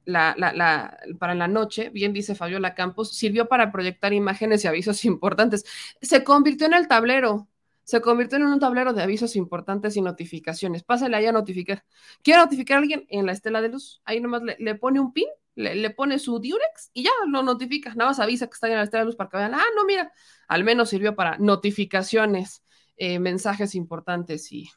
[0.07, 5.03] la, la, para la noche, bien dice Fabiola Campos, sirvió para proyectar imágenes y avisos
[5.05, 5.65] importantes.
[6.01, 7.47] Se convirtió en el tablero,
[7.83, 10.83] se convirtió en un tablero de avisos importantes y notificaciones.
[10.83, 11.85] Pásale ahí a notificar.
[12.21, 14.01] ¿Quiere notificar a alguien en la estela de luz?
[14.03, 17.93] Ahí nomás le, pone un pin, le, pone su Durex y ya lo notifica.
[17.95, 19.85] Nada más avisa que está en la estela de luz para que vean, ah, no,
[19.85, 20.11] mira,
[20.49, 22.61] al menos sirvió para notificaciones,
[22.97, 24.69] eh, mensajes importantes y,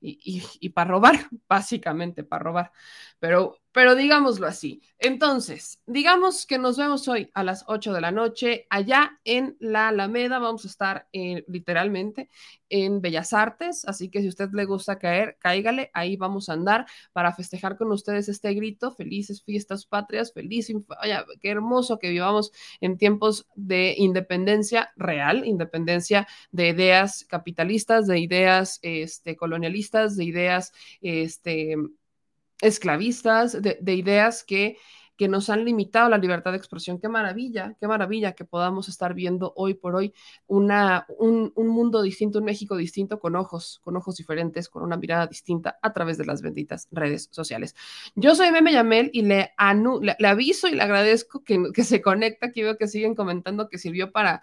[0.00, 1.14] y, y, para robar,
[1.48, 2.72] básicamente para robar.
[3.18, 4.82] Pero pero digámoslo así.
[4.98, 9.88] Entonces, digamos que nos vemos hoy a las 8 de la noche allá en la
[9.88, 10.38] Alameda.
[10.38, 12.28] Vamos a estar eh, literalmente
[12.68, 16.54] en Bellas Artes, así que si a usted le gusta caer, cáigale, ahí vamos a
[16.54, 18.92] andar para festejar con ustedes este grito.
[18.92, 26.26] Felices fiestas patrias, feliz, vaya, qué hermoso que vivamos en tiempos de independencia real, independencia
[26.50, 31.76] de ideas capitalistas, de ideas este, colonialistas, de ideas este,
[32.62, 34.78] esclavistas, de, ideas que,
[35.16, 36.98] que nos han limitado la libertad de expresión.
[36.98, 40.14] Qué maravilla, qué maravilla que podamos estar viendo hoy por hoy
[40.46, 45.26] una, un, mundo distinto, un México distinto, con ojos, con ojos diferentes, con una mirada
[45.26, 47.74] distinta a través de las benditas redes sociales.
[48.14, 49.52] Yo soy Meme Yamel y le,
[50.18, 53.78] le, aviso y le agradezco que, que se conecta, aquí veo que siguen comentando que
[53.78, 54.42] sirvió para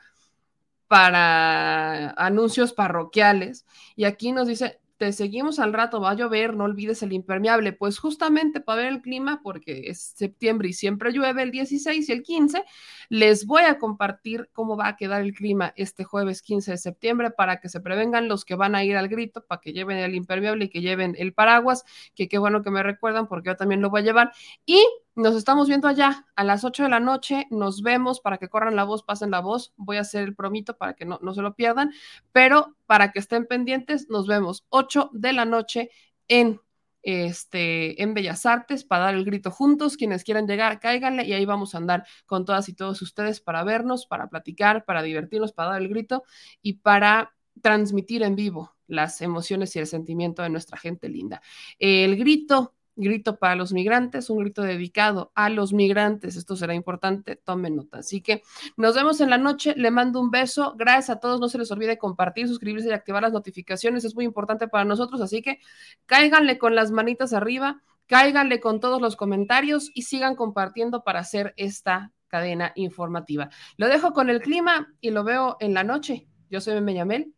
[0.90, 3.64] para anuncios parroquiales
[3.96, 7.72] y aquí nos dice te seguimos al rato, va a llover, no olvides el impermeable.
[7.72, 12.12] Pues justamente para ver el clima, porque es septiembre y siempre llueve el 16 y
[12.12, 12.66] el 15,
[13.08, 17.32] les voy a compartir cómo va a quedar el clima este jueves 15 de septiembre
[17.32, 20.16] para que se prevengan los que van a ir al grito, para que lleven el
[20.16, 23.82] impermeable y que lleven el paraguas, que qué bueno que me recuerdan porque yo también
[23.82, 24.34] lo voy a llevar.
[24.66, 24.86] Y
[25.20, 27.46] nos estamos viendo allá a las 8 de la noche.
[27.52, 29.74] Nos vemos para que corran la voz, pasen la voz.
[29.76, 31.92] Voy a hacer el promito para que no, no se lo pierdan,
[32.32, 35.90] pero para que estén pendientes, nos vemos 8 de la noche
[36.28, 36.62] en
[37.02, 39.98] este, en Bellas Artes para dar el grito juntos.
[39.98, 43.64] Quienes quieran llegar, cáiganle y ahí vamos a andar con todas y todos ustedes para
[43.64, 46.24] vernos, para platicar, para divertirnos, para dar el grito
[46.62, 51.42] y para transmitir en vivo las emociones y el sentimiento de nuestra gente linda.
[51.78, 56.36] El grito grito para los migrantes, un grito dedicado a los migrantes.
[56.36, 58.00] Esto será importante, tomen nota.
[58.00, 58.44] Así que
[58.78, 60.76] nos vemos en la noche, le mando un beso.
[60.78, 64.26] Gracias a todos, no se les olvide compartir, suscribirse y activar las notificaciones, es muy
[64.26, 65.60] importante para nosotros, así que
[66.06, 71.54] cáiganle con las manitas arriba, cáiganle con todos los comentarios y sigan compartiendo para hacer
[71.58, 73.50] esta cadena informativa.
[73.78, 76.28] Lo dejo con el clima y lo veo en la noche.
[76.50, 77.34] Yo soy Meñamel.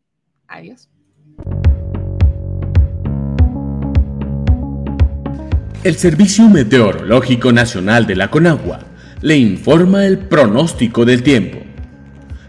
[0.46, 0.91] Adiós.
[5.84, 8.78] El Servicio Meteorológico Nacional de la Conagua
[9.20, 11.58] le informa el pronóstico del tiempo.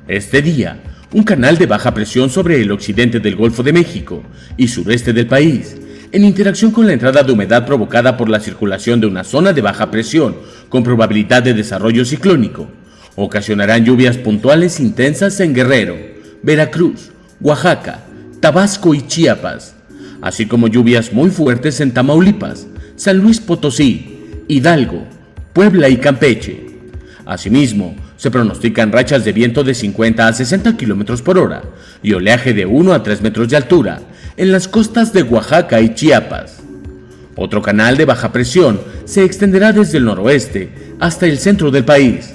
[0.07, 4.21] Este día, un canal de baja presión sobre el occidente del Golfo de México
[4.55, 5.75] y sureste del país,
[6.11, 9.63] en interacción con la entrada de humedad provocada por la circulación de una zona de
[9.63, 10.35] baja presión
[10.69, 12.69] con probabilidad de desarrollo ciclónico,
[13.15, 15.97] ocasionarán lluvias puntuales intensas en Guerrero,
[16.43, 17.09] Veracruz,
[17.41, 18.01] Oaxaca,
[18.39, 19.73] Tabasco y Chiapas,
[20.21, 25.07] así como lluvias muy fuertes en Tamaulipas, San Luis Potosí, Hidalgo,
[25.51, 26.63] Puebla y Campeche.
[27.25, 31.63] Asimismo, se pronostican rachas de viento de 50 a 60 km por hora
[32.03, 34.01] y oleaje de 1 a 3 metros de altura
[34.37, 36.61] en las costas de Oaxaca y Chiapas.
[37.35, 42.31] Otro canal de baja presión se extenderá desde el noroeste hasta el centro del país,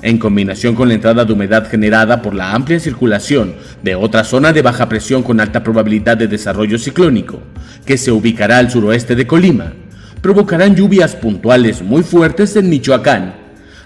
[0.00, 4.54] en combinación con la entrada de humedad generada por la amplia circulación de otra zona
[4.54, 7.42] de baja presión con alta probabilidad de desarrollo ciclónico,
[7.84, 9.74] que se ubicará al suroeste de Colima
[10.20, 13.34] provocarán lluvias puntuales muy fuertes en Michoacán,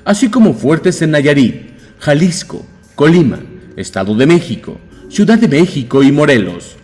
[0.04, 2.64] así como fuertes en Nayarit, Jalisco,
[2.94, 3.38] Colima,
[3.76, 4.78] Estado de México,
[5.08, 6.76] Ciudad de México y Morelos.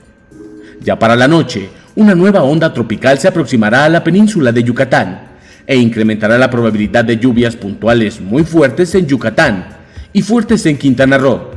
[0.80, 5.22] Ya para la noche, una nueva onda tropical se aproximará a la península de Yucatán
[5.66, 9.66] e incrementará la probabilidad de lluvias puntuales muy fuertes en Yucatán
[10.12, 11.51] y fuertes en Quintana Roo.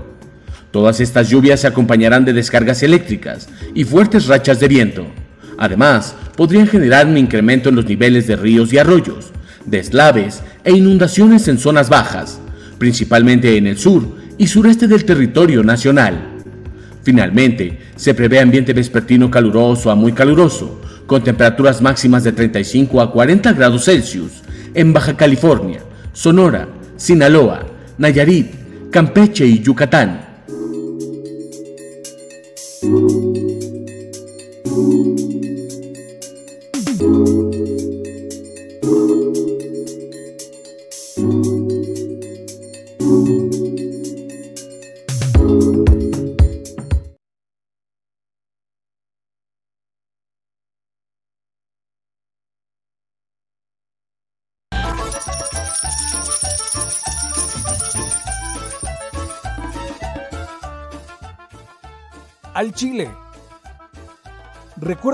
[0.72, 5.06] Todas estas lluvias se acompañarán de descargas eléctricas y fuertes rachas de viento.
[5.62, 9.28] Además, podrían generar un incremento en los niveles de ríos y arroyos,
[9.64, 12.42] deslaves e inundaciones en zonas bajas,
[12.80, 14.08] principalmente en el sur
[14.40, 16.30] y sureste del territorio nacional.
[17.04, 23.12] Finalmente, se prevé ambiente vespertino caluroso a muy caluroso, con temperaturas máximas de 35 a
[23.12, 24.42] 40 grados Celsius
[24.74, 25.82] en Baja California,
[26.12, 27.68] Sonora, Sinaloa,
[28.00, 30.21] Nayarit, Campeche y Yucatán.